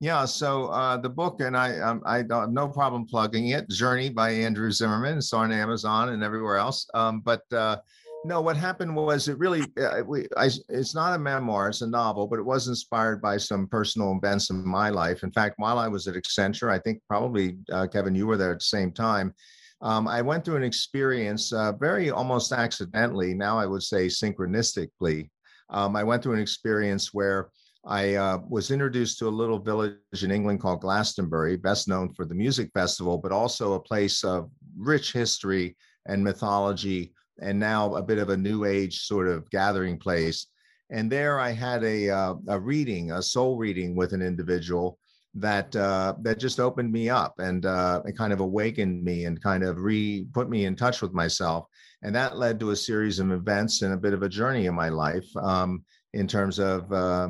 Yeah, 0.00 0.24
so 0.26 0.66
uh, 0.66 0.96
the 0.96 1.08
book, 1.08 1.40
and 1.40 1.56
I, 1.56 1.78
um, 1.80 2.02
I 2.06 2.18
have 2.18 2.50
no 2.50 2.68
problem 2.68 3.04
plugging 3.04 3.48
it. 3.48 3.68
Journey 3.68 4.08
by 4.10 4.30
Andrew 4.30 4.70
Zimmerman. 4.70 5.18
It's 5.18 5.32
on 5.32 5.50
Amazon 5.50 6.10
and 6.10 6.22
everywhere 6.22 6.56
else. 6.56 6.88
Um, 6.94 7.20
but 7.20 7.42
uh, 7.52 7.78
no, 8.24 8.40
what 8.40 8.56
happened 8.56 8.94
was 8.94 9.28
it 9.28 9.38
really, 9.38 9.62
uh, 9.80 10.02
we, 10.06 10.26
I, 10.36 10.50
it's 10.68 10.94
not 10.94 11.14
a 11.14 11.18
memoir, 11.18 11.68
it's 11.68 11.82
a 11.82 11.86
novel, 11.86 12.26
but 12.26 12.38
it 12.38 12.44
was 12.44 12.68
inspired 12.68 13.22
by 13.22 13.36
some 13.36 13.66
personal 13.68 14.16
events 14.16 14.50
in 14.50 14.66
my 14.66 14.90
life. 14.90 15.22
In 15.22 15.30
fact, 15.30 15.54
while 15.58 15.78
I 15.78 15.88
was 15.88 16.06
at 16.08 16.14
Accenture, 16.14 16.70
I 16.70 16.78
think 16.78 17.00
probably, 17.08 17.56
uh, 17.72 17.86
Kevin, 17.86 18.14
you 18.14 18.26
were 18.26 18.36
there 18.36 18.52
at 18.52 18.58
the 18.58 18.64
same 18.64 18.92
time. 18.92 19.34
Um, 19.80 20.08
I 20.08 20.22
went 20.22 20.44
through 20.44 20.56
an 20.56 20.64
experience 20.64 21.52
uh, 21.52 21.72
very 21.72 22.10
almost 22.10 22.52
accidentally, 22.52 23.34
now 23.34 23.58
I 23.58 23.66
would 23.66 23.82
say 23.82 24.06
synchronistically. 24.06 25.30
Um, 25.70 25.94
I 25.94 26.02
went 26.02 26.22
through 26.22 26.34
an 26.34 26.40
experience 26.40 27.14
where 27.14 27.50
I 27.86 28.14
uh, 28.14 28.38
was 28.48 28.70
introduced 28.70 29.18
to 29.20 29.28
a 29.28 29.30
little 29.30 29.58
village 29.58 29.94
in 30.22 30.32
England 30.32 30.60
called 30.60 30.80
Glastonbury, 30.80 31.56
best 31.56 31.86
known 31.86 32.12
for 32.12 32.24
the 32.24 32.34
music 32.34 32.70
festival, 32.74 33.18
but 33.18 33.32
also 33.32 33.74
a 33.74 33.80
place 33.80 34.24
of 34.24 34.50
rich 34.76 35.12
history 35.12 35.76
and 36.06 36.24
mythology 36.24 37.12
and 37.40 37.58
now 37.58 37.94
a 37.94 38.02
bit 38.02 38.18
of 38.18 38.30
a 38.30 38.36
new 38.36 38.64
age 38.64 39.00
sort 39.02 39.28
of 39.28 39.48
gathering 39.50 39.98
place. 39.98 40.46
And 40.90 41.10
there 41.10 41.38
I 41.38 41.50
had 41.50 41.84
a, 41.84 42.10
uh, 42.10 42.34
a 42.48 42.58
reading, 42.58 43.12
a 43.12 43.22
soul 43.22 43.56
reading 43.56 43.94
with 43.94 44.12
an 44.12 44.22
individual 44.22 44.98
that 45.34 45.74
uh, 45.76 46.14
that 46.22 46.38
just 46.38 46.58
opened 46.58 46.90
me 46.90 47.08
up 47.08 47.34
and 47.38 47.66
uh, 47.66 48.02
it 48.06 48.16
kind 48.16 48.32
of 48.32 48.40
awakened 48.40 49.04
me 49.04 49.24
and 49.24 49.42
kind 49.42 49.62
of 49.62 49.78
re 49.78 50.26
put 50.32 50.48
me 50.48 50.64
in 50.64 50.76
touch 50.76 51.02
with 51.02 51.12
myself. 51.12 51.66
And 52.02 52.14
that 52.14 52.36
led 52.36 52.60
to 52.60 52.70
a 52.70 52.76
series 52.76 53.18
of 53.18 53.30
events 53.30 53.82
and 53.82 53.92
a 53.92 53.96
bit 53.96 54.14
of 54.14 54.22
a 54.22 54.28
journey 54.28 54.66
in 54.66 54.74
my 54.74 54.88
life 54.88 55.26
um, 55.36 55.84
in 56.14 56.26
terms 56.26 56.58
of 56.58 56.90
uh, 56.92 57.28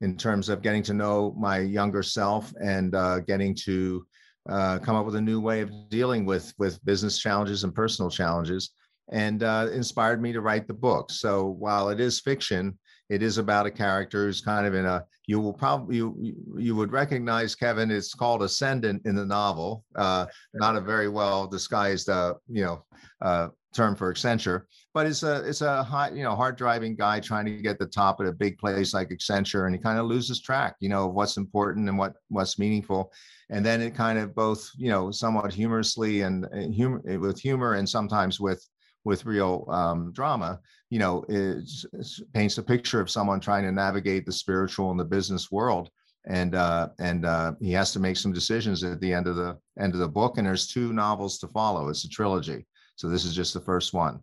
in 0.00 0.16
terms 0.16 0.48
of 0.48 0.62
getting 0.62 0.82
to 0.84 0.94
know 0.94 1.34
my 1.38 1.58
younger 1.58 2.02
self 2.02 2.52
and 2.62 2.94
uh, 2.94 3.20
getting 3.20 3.54
to 3.54 4.06
uh, 4.48 4.78
come 4.78 4.96
up 4.96 5.06
with 5.06 5.16
a 5.16 5.20
new 5.20 5.40
way 5.40 5.60
of 5.60 5.70
dealing 5.88 6.24
with 6.24 6.52
with 6.58 6.84
business 6.84 7.18
challenges 7.18 7.64
and 7.64 7.74
personal 7.74 8.10
challenges 8.10 8.70
and 9.10 9.42
uh, 9.42 9.68
inspired 9.72 10.22
me 10.22 10.32
to 10.32 10.40
write 10.40 10.66
the 10.66 10.74
book. 10.74 11.10
So 11.10 11.46
while 11.46 11.88
it 11.90 12.00
is 12.00 12.20
fiction, 12.20 12.78
it 13.08 13.22
is 13.22 13.38
about 13.38 13.66
a 13.66 13.70
character 13.70 14.26
who's 14.26 14.40
kind 14.40 14.66
of 14.66 14.74
in 14.74 14.86
a. 14.86 15.04
You 15.26 15.40
will 15.40 15.52
probably 15.52 15.96
you 15.96 16.34
you 16.56 16.74
would 16.74 16.92
recognize 16.92 17.54
Kevin. 17.54 17.90
It's 17.90 18.14
called 18.14 18.42
Ascendant 18.42 19.02
in 19.04 19.14
the 19.14 19.24
novel. 19.24 19.84
Uh, 19.94 20.26
not 20.54 20.76
a 20.76 20.80
very 20.80 21.08
well 21.08 21.46
disguised, 21.46 22.08
uh, 22.08 22.34
you 22.48 22.64
know, 22.64 22.84
uh, 23.20 23.48
term 23.74 23.94
for 23.94 24.12
Accenture, 24.12 24.62
but 24.92 25.06
it's 25.06 25.22
a 25.22 25.48
it's 25.48 25.60
a 25.60 25.82
hot 25.82 26.14
you 26.14 26.24
know 26.24 26.34
hard 26.34 26.56
driving 26.56 26.96
guy 26.96 27.20
trying 27.20 27.44
to 27.46 27.62
get 27.62 27.78
the 27.78 27.86
top 27.86 28.20
at 28.20 28.26
a 28.26 28.32
big 28.32 28.58
place 28.58 28.94
like 28.94 29.10
Accenture, 29.10 29.66
and 29.66 29.74
he 29.74 29.80
kind 29.80 29.98
of 29.98 30.06
loses 30.06 30.40
track, 30.40 30.76
you 30.80 30.88
know, 30.88 31.08
of 31.08 31.14
what's 31.14 31.36
important 31.36 31.88
and 31.88 31.98
what 31.98 32.14
what's 32.28 32.58
meaningful, 32.58 33.12
and 33.50 33.64
then 33.64 33.80
it 33.80 33.94
kind 33.94 34.18
of 34.18 34.34
both 34.34 34.68
you 34.76 34.90
know 34.90 35.10
somewhat 35.10 35.52
humorously 35.52 36.22
and, 36.22 36.44
and 36.46 36.74
humor 36.74 37.02
with 37.18 37.40
humor 37.40 37.74
and 37.74 37.88
sometimes 37.88 38.40
with 38.40 38.64
with 39.04 39.26
real 39.26 39.64
um, 39.68 40.12
drama, 40.12 40.60
you 40.90 40.98
know, 40.98 41.24
is, 41.28 41.86
is, 41.94 42.22
paints 42.34 42.58
a 42.58 42.62
picture 42.62 43.00
of 43.00 43.10
someone 43.10 43.40
trying 43.40 43.64
to 43.64 43.72
navigate 43.72 44.26
the 44.26 44.32
spiritual 44.32 44.90
and 44.90 45.00
the 45.00 45.04
business 45.04 45.50
world. 45.50 45.90
And 46.26 46.54
uh, 46.54 46.88
and 46.98 47.24
uh, 47.24 47.52
he 47.60 47.72
has 47.72 47.92
to 47.92 47.98
make 47.98 48.18
some 48.18 48.32
decisions 48.32 48.84
at 48.84 49.00
the 49.00 49.12
end 49.12 49.26
of 49.26 49.36
the 49.36 49.56
end 49.78 49.94
of 49.94 50.00
the 50.00 50.08
book. 50.08 50.36
And 50.36 50.46
there's 50.46 50.66
two 50.66 50.92
novels 50.92 51.38
to 51.38 51.48
follow. 51.48 51.88
It's 51.88 52.04
a 52.04 52.10
trilogy. 52.10 52.66
So 52.96 53.08
this 53.08 53.24
is 53.24 53.34
just 53.34 53.54
the 53.54 53.60
first 53.60 53.94
one. 53.94 54.20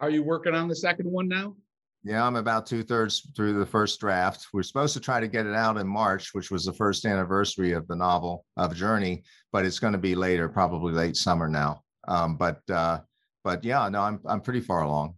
Are 0.00 0.08
you 0.08 0.22
working 0.22 0.54
on 0.54 0.68
the 0.68 0.74
second 0.74 1.10
one 1.10 1.28
now? 1.28 1.54
Yeah, 2.02 2.26
I'm 2.26 2.36
about 2.36 2.66
two 2.66 2.82
thirds 2.82 3.30
through 3.34 3.58
the 3.58 3.64
first 3.64 3.98
draft. 3.98 4.48
We're 4.52 4.62
supposed 4.62 4.92
to 4.92 5.00
try 5.00 5.20
to 5.20 5.28
get 5.28 5.46
it 5.46 5.54
out 5.54 5.78
in 5.78 5.86
March, 5.86 6.34
which 6.34 6.50
was 6.50 6.64
the 6.64 6.72
first 6.74 7.06
anniversary 7.06 7.72
of 7.72 7.88
the 7.88 7.96
novel 7.96 8.44
of 8.58 8.74
Journey, 8.74 9.24
but 9.52 9.64
it's 9.64 9.78
going 9.78 9.94
to 9.94 9.98
be 9.98 10.14
later, 10.14 10.48
probably 10.50 10.92
late 10.92 11.16
summer 11.16 11.48
now. 11.48 11.82
Um, 12.06 12.36
but 12.36 12.60
uh, 12.70 13.00
but 13.44 13.62
yeah, 13.62 13.88
no, 13.88 14.00
I'm 14.00 14.20
I'm 14.24 14.40
pretty 14.40 14.60
far 14.60 14.82
along. 14.82 15.14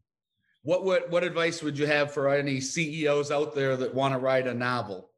What 0.63 0.85
what 0.85 1.09
what 1.11 1.23
advice 1.23 1.63
would 1.63 1.79
you 1.79 1.87
have 1.87 2.13
for 2.13 2.29
any 2.29 2.61
CEOs 2.61 3.31
out 3.31 3.55
there 3.55 3.77
that 3.77 3.95
want 3.95 4.13
to 4.13 4.19
write 4.19 4.49
a 4.49 4.53
novel? 4.53 5.11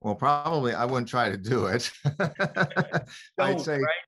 Well, 0.00 0.16
probably 0.16 0.74
I 0.74 0.84
wouldn't 0.84 1.08
try 1.08 1.30
to 1.30 1.38
do 1.38 1.66
it. 1.66 1.90
I'd 3.38 3.60
say 3.60 3.78
right? 3.78 4.02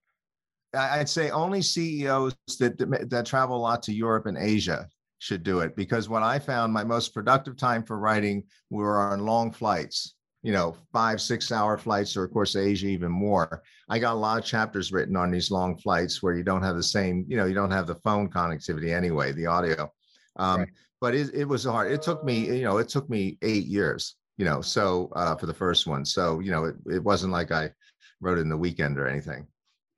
I'd 0.75 1.09
say 1.09 1.31
only 1.31 1.62
CEOs 1.62 2.35
that 2.59 3.09
that 3.09 3.27
travel 3.27 3.57
a 3.57 3.59
lot 3.59 3.85
to 3.85 3.95
Europe 3.95 4.27
and 4.27 4.37
Asia 4.37 4.89
should 5.19 5.45
do 5.45 5.61
it 5.61 5.77
because 5.77 6.09
what 6.09 6.25
I 6.25 6.39
found 6.41 6.73
my 6.73 6.85
most 6.85 7.15
productive 7.15 7.57
time 7.57 7.85
for 7.85 7.99
writing 7.99 8.43
were 8.69 9.01
on 9.01 9.25
long 9.25 9.53
flights 9.53 10.15
you 10.47 10.53
know, 10.53 10.77
five, 10.93 11.21
six 11.21 11.51
hour 11.51 11.77
flights, 11.77 12.17
or 12.17 12.23
of 12.23 12.33
course, 12.33 12.55
Asia 12.55 12.87
even 12.87 13.11
more. 13.11 13.65
I 13.89 13.99
got 13.99 14.13
a 14.13 14.23
lot 14.27 14.39
of 14.39 14.45
chapters 14.45 14.93
written 14.93 15.17
on 15.17 15.33
these 15.33 15.51
long 15.51 15.77
flights 15.77 16.23
where 16.23 16.35
you 16.35 16.45
don't 16.45 16.63
have 16.63 16.77
the 16.77 16.85
same, 16.85 17.25
you 17.27 17.37
know, 17.37 17.47
you 17.47 17.55
don't 17.55 17.73
have 17.73 17.89
the 17.89 17.97
phone 17.97 18.31
connectivity 18.31 18.95
anyway, 18.95 19.33
the 19.33 19.47
audio. 19.47 19.93
Um, 20.37 20.61
right. 20.61 20.69
But 21.01 21.17
it, 21.17 21.35
it 21.35 21.47
was 21.47 21.65
hard. 21.65 21.91
It 21.91 22.01
took 22.01 22.23
me, 22.23 22.47
you 22.59 22.63
know, 22.63 22.79
it 22.79 22.89
took 22.89 23.11
me 23.11 23.39
eight 23.43 23.67
years, 23.67 24.15
you 24.37 24.45
know, 24.45 24.61
so 24.61 25.11
uh, 25.17 25.35
for 25.35 25.47
the 25.47 25.53
first 25.53 25.89
one. 25.89 26.05
So, 26.05 26.39
you 26.39 26.53
know, 26.53 26.67
it, 26.67 26.77
it 26.87 27.03
wasn't 27.03 27.33
like 27.33 27.51
I 27.51 27.73
wrote 28.21 28.39
it 28.39 28.43
in 28.43 28.49
the 28.49 28.57
weekend 28.57 29.01
or 29.01 29.09
anything. 29.09 29.49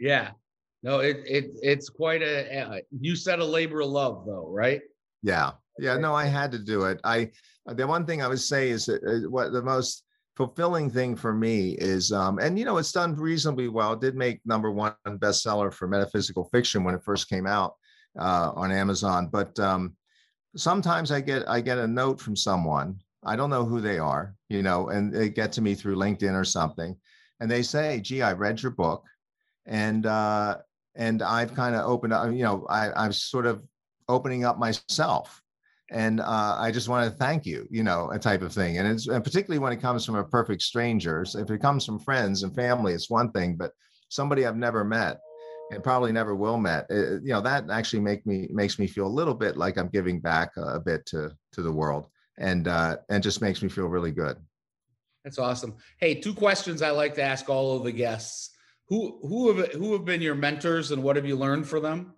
Yeah. 0.00 0.30
No, 0.82 1.00
it, 1.00 1.18
it 1.26 1.50
it's 1.62 1.90
quite 1.90 2.22
a, 2.22 2.80
you 2.98 3.16
said 3.16 3.40
a 3.40 3.44
labor 3.44 3.82
of 3.82 3.90
love 3.90 4.24
though, 4.24 4.48
right? 4.48 4.80
Yeah. 5.22 5.50
Yeah. 5.78 5.98
No, 5.98 6.14
I 6.14 6.24
had 6.24 6.50
to 6.52 6.58
do 6.58 6.84
it. 6.84 7.00
I, 7.04 7.32
the 7.66 7.86
one 7.86 8.06
thing 8.06 8.22
I 8.22 8.28
would 8.28 8.40
say 8.40 8.70
is 8.70 8.86
that 8.86 9.04
uh, 9.04 9.28
what 9.28 9.52
the 9.52 9.60
most 9.60 10.04
fulfilling 10.38 10.88
thing 10.88 11.14
for 11.14 11.34
me 11.34 11.72
is 11.72 12.12
um, 12.12 12.38
and 12.38 12.58
you 12.58 12.64
know 12.64 12.78
it's 12.78 12.92
done 12.92 13.14
reasonably 13.14 13.68
well. 13.68 13.92
It 13.92 14.00
did 14.00 14.16
make 14.16 14.40
number 14.46 14.70
one 14.70 14.94
bestseller 15.06 15.70
for 15.70 15.86
metaphysical 15.86 16.44
fiction 16.44 16.82
when 16.82 16.94
it 16.94 17.04
first 17.04 17.28
came 17.28 17.46
out 17.46 17.74
uh, 18.18 18.52
on 18.54 18.72
amazon. 18.72 19.28
But 19.30 19.58
um, 19.58 19.94
sometimes 20.56 21.12
i 21.12 21.20
get 21.20 21.48
i 21.48 21.60
get 21.60 21.78
a 21.78 21.86
note 21.86 22.20
from 22.20 22.34
someone 22.34 22.98
i 23.24 23.36
don't 23.36 23.50
know 23.50 23.64
who 23.64 23.80
they 23.80 23.98
are 23.98 24.34
you 24.48 24.62
know 24.62 24.88
and 24.88 25.12
they 25.12 25.28
get 25.28 25.52
to 25.52 25.60
me 25.60 25.74
through 25.74 25.96
linkedin 25.96 26.34
or 26.34 26.44
something 26.44 26.96
and 27.40 27.50
they 27.50 27.62
say 27.62 28.00
gee 28.00 28.22
i 28.22 28.32
read 28.32 28.60
your 28.62 28.72
book 28.72 29.04
and 29.66 30.06
uh, 30.06 30.56
and 30.96 31.22
i've 31.22 31.54
kind 31.54 31.74
of 31.74 31.86
opened 31.86 32.12
up 32.12 32.32
you 32.32 32.42
know 32.42 32.66
I, 32.68 32.90
i'm 32.92 33.12
sort 33.12 33.46
of 33.46 33.62
opening 34.08 34.44
up 34.44 34.58
myself 34.58 35.42
and 35.90 36.20
uh, 36.20 36.56
I 36.58 36.70
just 36.70 36.88
want 36.88 37.10
to 37.10 37.16
thank 37.16 37.46
you, 37.46 37.66
you 37.70 37.82
know, 37.82 38.10
a 38.12 38.18
type 38.18 38.42
of 38.42 38.52
thing. 38.52 38.78
And 38.78 38.86
it's 38.86 39.08
and 39.08 39.24
particularly 39.24 39.58
when 39.58 39.72
it 39.72 39.80
comes 39.80 40.04
from 40.04 40.16
a 40.16 40.24
perfect 40.24 40.62
stranger. 40.62 41.24
So 41.24 41.38
if 41.38 41.50
it 41.50 41.60
comes 41.60 41.86
from 41.86 41.98
friends 41.98 42.42
and 42.42 42.54
family, 42.54 42.92
it's 42.92 43.10
one 43.10 43.30
thing, 43.32 43.56
but 43.56 43.72
somebody 44.08 44.46
I've 44.46 44.56
never 44.56 44.84
met 44.84 45.18
and 45.70 45.82
probably 45.82 46.12
never 46.12 46.34
will 46.34 46.58
met, 46.58 46.86
it, 46.88 47.22
you 47.22 47.32
know, 47.32 47.40
that 47.40 47.70
actually 47.70 48.00
make 48.00 48.26
me 48.26 48.48
makes 48.50 48.78
me 48.78 48.86
feel 48.86 49.06
a 49.06 49.08
little 49.08 49.34
bit 49.34 49.56
like 49.56 49.76
I'm 49.76 49.88
giving 49.88 50.20
back 50.20 50.56
a, 50.56 50.62
a 50.62 50.80
bit 50.80 51.04
to 51.06 51.30
to 51.52 51.62
the 51.62 51.72
world, 51.72 52.08
and 52.38 52.68
uh, 52.68 52.96
and 53.08 53.22
just 53.22 53.42
makes 53.42 53.62
me 53.62 53.68
feel 53.68 53.86
really 53.86 54.12
good. 54.12 54.36
That's 55.24 55.38
awesome. 55.38 55.76
Hey, 55.98 56.14
two 56.14 56.34
questions 56.34 56.80
I 56.80 56.90
like 56.90 57.14
to 57.16 57.22
ask 57.22 57.48
all 57.48 57.76
of 57.76 57.84
the 57.84 57.92
guests. 57.92 58.50
Who 58.88 59.18
who 59.22 59.52
have 59.52 59.72
who 59.72 59.92
have 59.92 60.04
been 60.04 60.22
your 60.22 60.34
mentors 60.34 60.90
and 60.90 61.02
what 61.02 61.16
have 61.16 61.26
you 61.26 61.36
learned 61.36 61.68
for 61.68 61.80
them? 61.80 62.14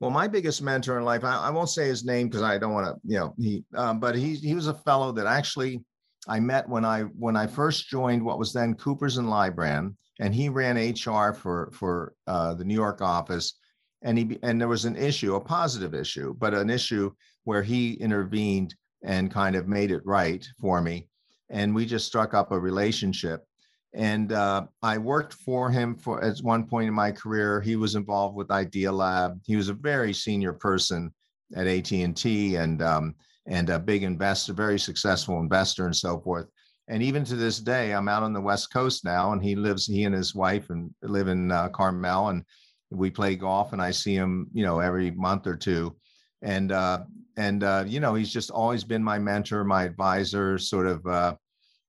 Well, 0.00 0.10
my 0.10 0.26
biggest 0.26 0.62
mentor 0.62 0.98
in 0.98 1.04
life, 1.04 1.24
I, 1.24 1.36
I 1.36 1.50
won't 1.50 1.68
say 1.68 1.86
his 1.86 2.06
name 2.06 2.28
because 2.28 2.42
I 2.42 2.56
don't 2.56 2.72
want 2.72 2.86
to, 2.86 2.94
you 3.04 3.18
know, 3.18 3.34
he, 3.38 3.64
um, 3.76 4.00
but 4.00 4.16
he 4.16 4.34
he 4.34 4.54
was 4.54 4.66
a 4.66 4.74
fellow 4.74 5.12
that 5.12 5.26
actually 5.26 5.84
I 6.26 6.40
met 6.40 6.66
when 6.68 6.86
I 6.86 7.02
when 7.02 7.36
I 7.36 7.46
first 7.46 7.88
joined 7.88 8.24
what 8.24 8.38
was 8.38 8.52
then 8.52 8.74
Coopers 8.74 9.18
and 9.18 9.28
Lybrand, 9.28 9.94
and 10.18 10.34
he 10.34 10.48
ran 10.48 10.76
HR 10.76 11.34
for 11.34 11.70
for 11.74 12.14
uh, 12.26 12.54
the 12.54 12.64
New 12.64 12.74
York 12.74 13.02
office, 13.02 13.58
and 14.00 14.16
he 14.16 14.38
and 14.42 14.58
there 14.58 14.68
was 14.68 14.86
an 14.86 14.96
issue, 14.96 15.34
a 15.34 15.40
positive 15.40 15.94
issue, 15.94 16.34
but 16.38 16.54
an 16.54 16.70
issue 16.70 17.10
where 17.44 17.62
he 17.62 17.94
intervened 17.94 18.74
and 19.04 19.30
kind 19.30 19.54
of 19.54 19.68
made 19.68 19.90
it 19.90 20.02
right 20.06 20.46
for 20.58 20.80
me, 20.80 21.08
and 21.50 21.74
we 21.74 21.84
just 21.84 22.06
struck 22.06 22.32
up 22.32 22.52
a 22.52 22.58
relationship 22.58 23.44
and 23.92 24.32
uh, 24.32 24.66
I 24.82 24.98
worked 24.98 25.34
for 25.34 25.70
him 25.70 25.96
for 25.96 26.22
at 26.22 26.38
one 26.38 26.66
point 26.66 26.88
in 26.88 26.94
my 26.94 27.10
career. 27.10 27.60
He 27.60 27.76
was 27.76 27.96
involved 27.96 28.36
with 28.36 28.50
Idea 28.50 28.92
Lab. 28.92 29.40
He 29.44 29.56
was 29.56 29.68
a 29.68 29.74
very 29.74 30.12
senior 30.12 30.52
person 30.52 31.12
at 31.56 31.66
AT 31.66 31.90
and 31.92 32.16
T, 32.16 32.56
and 32.56 32.82
um, 32.82 33.14
and 33.46 33.68
a 33.70 33.78
big 33.78 34.04
investor, 34.04 34.52
very 34.52 34.78
successful 34.78 35.40
investor, 35.40 35.86
and 35.86 35.96
so 35.96 36.20
forth. 36.20 36.46
And 36.86 37.02
even 37.02 37.24
to 37.24 37.36
this 37.36 37.58
day, 37.58 37.92
I'm 37.92 38.08
out 38.08 38.22
on 38.22 38.32
the 38.32 38.40
West 38.40 38.72
Coast 38.72 39.04
now, 39.04 39.32
and 39.32 39.42
he 39.42 39.56
lives. 39.56 39.86
He 39.86 40.04
and 40.04 40.14
his 40.14 40.34
wife 40.34 40.70
and 40.70 40.94
live 41.02 41.28
in 41.28 41.50
uh, 41.50 41.68
Carmel, 41.70 42.28
and 42.28 42.44
we 42.90 43.10
play 43.10 43.34
golf, 43.34 43.72
and 43.72 43.82
I 43.82 43.90
see 43.90 44.14
him, 44.14 44.48
you 44.52 44.64
know, 44.64 44.78
every 44.78 45.10
month 45.10 45.46
or 45.46 45.56
two. 45.56 45.96
And 46.42 46.70
uh, 46.70 47.04
and 47.36 47.64
uh, 47.64 47.84
you 47.86 47.98
know, 47.98 48.14
he's 48.14 48.32
just 48.32 48.50
always 48.50 48.84
been 48.84 49.02
my 49.02 49.18
mentor, 49.18 49.64
my 49.64 49.82
advisor, 49.84 50.58
sort 50.58 50.86
of, 50.86 51.04
uh, 51.06 51.34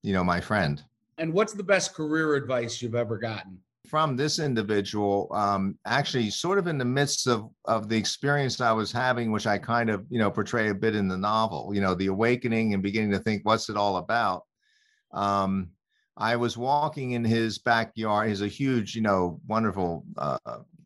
you 0.02 0.14
know, 0.14 0.24
my 0.24 0.42
friend. 0.42 0.84
And 1.22 1.32
what's 1.32 1.54
the 1.54 1.64
best 1.64 1.94
career 1.94 2.34
advice 2.34 2.82
you've 2.82 2.96
ever 2.96 3.16
gotten? 3.16 3.60
From 3.88 4.16
this 4.16 4.40
individual, 4.40 5.28
um, 5.32 5.78
actually, 5.86 6.32
sort 6.32 6.58
of 6.58 6.66
in 6.66 6.80
the 6.80 6.86
midst 6.86 7.28
of 7.28 7.50
of 7.66 7.90
the 7.90 7.96
experience 7.96 8.60
I 8.60 8.72
was 8.72 8.92
having, 8.92 9.32
which 9.32 9.46
I 9.46 9.60
kind 9.60 9.92
of 9.92 10.04
you 10.10 10.18
know 10.18 10.32
portray 10.32 10.70
a 10.70 10.74
bit 10.74 10.96
in 10.96 11.08
the 11.08 11.18
novel, 11.18 11.74
you 11.76 11.82
know, 11.82 11.94
the 11.94 12.08
awakening 12.08 12.74
and 12.74 12.82
beginning 12.82 13.12
to 13.12 13.20
think, 13.20 13.46
what's 13.46 13.70
it 13.70 13.78
all 13.78 13.98
about? 13.98 14.46
Um, 15.14 15.70
I 16.18 16.38
was 16.38 16.58
walking 16.58 17.12
in 17.12 17.24
his 17.24 17.60
backyard. 17.60 18.30
He's 18.30 18.42
a 18.42 18.48
huge, 18.48 18.96
you 18.96 19.04
know, 19.04 19.40
wonderful 19.48 20.04
uh, 20.18 20.38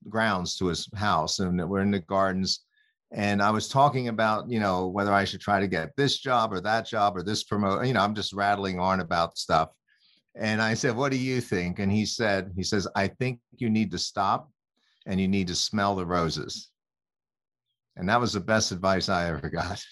grounds 0.09 0.57
to 0.57 0.65
his 0.65 0.89
house, 0.95 1.39
and 1.39 1.69
we're 1.69 1.79
in 1.79 1.91
the 1.91 1.99
gardens. 1.99 2.65
And 3.13 3.41
I 3.41 3.51
was 3.51 3.69
talking 3.69 4.09
about, 4.09 4.49
you 4.49 4.59
know, 4.59 4.87
whether 4.87 5.13
I 5.13 5.23
should 5.23 5.39
try 5.39 5.61
to 5.61 5.67
get 5.67 5.95
this 5.95 6.17
job 6.17 6.51
or 6.51 6.59
that 6.61 6.87
job 6.87 7.15
or 7.15 7.23
this 7.23 7.45
promote. 7.45 7.85
You 7.87 7.93
know, 7.93 8.01
I'm 8.01 8.15
just 8.15 8.33
rattling 8.33 8.79
on 8.79 8.99
about 8.99 9.37
stuff. 9.37 9.69
And 10.35 10.61
I 10.61 10.73
said, 10.73 10.95
What 10.95 11.11
do 11.11 11.17
you 11.17 11.41
think? 11.41 11.79
And 11.79 11.91
he 11.91 12.05
said, 12.05 12.51
He 12.55 12.63
says, 12.63 12.87
I 12.95 13.07
think 13.07 13.39
you 13.57 13.69
need 13.69 13.91
to 13.91 13.97
stop 13.97 14.51
and 15.05 15.19
you 15.19 15.27
need 15.27 15.47
to 15.47 15.55
smell 15.55 15.95
the 15.95 16.05
roses. 16.05 16.69
And 17.95 18.09
that 18.09 18.19
was 18.19 18.33
the 18.33 18.41
best 18.41 18.71
advice 18.71 19.07
I 19.07 19.29
ever 19.29 19.49
got. 19.49 19.83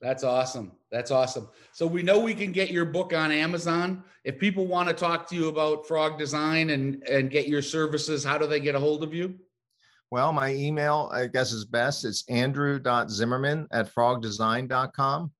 That's 0.00 0.22
awesome. 0.22 0.72
That's 0.92 1.10
awesome. 1.10 1.48
So 1.72 1.86
we 1.86 2.02
know 2.02 2.20
we 2.20 2.34
can 2.34 2.52
get 2.52 2.70
your 2.70 2.84
book 2.84 3.12
on 3.12 3.32
Amazon. 3.32 4.04
If 4.24 4.38
people 4.38 4.66
want 4.66 4.88
to 4.88 4.94
talk 4.94 5.28
to 5.28 5.34
you 5.34 5.48
about 5.48 5.86
frog 5.86 6.18
design 6.18 6.70
and 6.70 7.02
and 7.08 7.30
get 7.30 7.48
your 7.48 7.62
services, 7.62 8.24
how 8.24 8.38
do 8.38 8.46
they 8.46 8.60
get 8.60 8.74
a 8.74 8.80
hold 8.80 9.02
of 9.02 9.12
you? 9.12 9.34
Well, 10.10 10.32
my 10.32 10.54
email, 10.54 11.10
I 11.12 11.26
guess, 11.26 11.52
is 11.52 11.66
best. 11.66 12.06
It's 12.06 12.24
andrew.zimmerman 12.30 13.68
at 13.72 13.94
frogdesign.com 13.94 15.32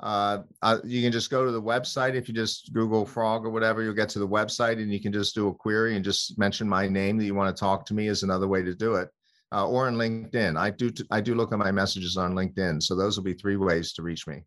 uh, 0.00 0.38
uh, 0.62 0.78
you 0.84 1.02
can 1.02 1.10
just 1.10 1.30
go 1.30 1.44
to 1.44 1.50
the 1.50 1.60
website. 1.60 2.14
If 2.14 2.28
you 2.28 2.34
just 2.34 2.72
Google 2.72 3.04
frog 3.04 3.44
or 3.44 3.50
whatever, 3.50 3.82
you'll 3.82 3.94
get 3.94 4.08
to 4.10 4.18
the 4.18 4.28
website 4.28 4.74
and 4.74 4.92
you 4.92 5.00
can 5.00 5.12
just 5.12 5.34
do 5.34 5.48
a 5.48 5.54
query 5.54 5.96
and 5.96 6.04
just 6.04 6.38
mention 6.38 6.68
my 6.68 6.86
name 6.86 7.18
that 7.18 7.24
you 7.24 7.34
want 7.34 7.54
to 7.54 7.58
talk 7.58 7.84
to 7.86 7.94
me 7.94 8.06
is 8.06 8.22
another 8.22 8.46
way 8.46 8.62
to 8.62 8.74
do 8.74 8.94
it. 8.94 9.08
Uh, 9.50 9.66
or 9.66 9.86
on 9.86 9.94
LinkedIn. 9.94 10.58
I 10.58 10.70
do, 10.70 10.90
t- 10.90 11.06
I 11.10 11.22
do 11.22 11.34
look 11.34 11.52
at 11.52 11.58
my 11.58 11.72
messages 11.72 12.18
on 12.18 12.34
LinkedIn. 12.34 12.82
So 12.82 12.94
those 12.94 13.16
will 13.16 13.24
be 13.24 13.32
three 13.32 13.56
ways 13.56 13.94
to 13.94 14.02
reach 14.02 14.26
me. 14.26 14.42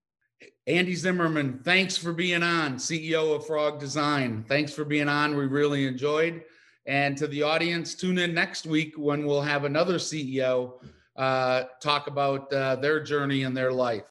Andy 0.68 0.94
Zimmerman, 0.94 1.60
thanks 1.64 1.98
for 1.98 2.14
being 2.14 2.44
on, 2.44 2.76
CEO 2.76 3.36
of 3.36 3.48
Frog 3.48 3.80
Design. 3.80 4.46
Thanks 4.48 4.72
for 4.72 4.86
being 4.86 5.10
on. 5.10 5.36
We 5.36 5.48
really 5.48 5.88
enjoyed. 5.88 6.44
And 6.86 7.18
to 7.18 7.28
the 7.28 7.42
audience, 7.42 7.96
tune 7.96 8.20
in 8.20 8.34
next 8.34 8.68
week 8.68 8.94
when 8.96 9.26
we'll 9.26 9.42
have 9.42 9.66
another 9.66 9.96
CEO 9.96 10.74
uh, 11.16 11.64
talk 11.82 12.08
about 12.08 12.52
uh, 12.54 12.76
their 12.76 13.04
journey 13.04 13.42
in 13.42 13.54
their 13.56 13.72
life. 13.72 14.11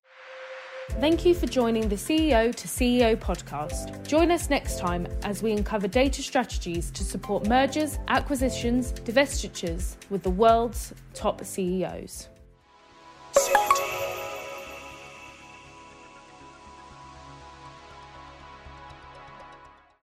Thank 0.98 1.24
you 1.24 1.35
for 1.35 1.46
joining 1.46 1.88
the 1.88 1.96
CEO 1.96 2.55
to 2.55 2.68
CEO 2.68 3.16
podcast. 3.16 4.07
Join 4.07 4.31
us 4.31 4.50
next 4.50 4.79
time 4.79 5.07
as 5.22 5.42
we 5.42 5.53
uncover 5.53 5.88
data 5.88 6.20
strategies 6.20 6.90
to 6.90 7.05
support 7.05 7.48
mergers, 7.48 7.98
acquisitions, 8.09 8.92
divestitures 8.92 9.96
with 10.11 10.22
the 10.22 10.31
world's 10.31 10.92
top 11.14 11.42
CEOs. 11.42 12.29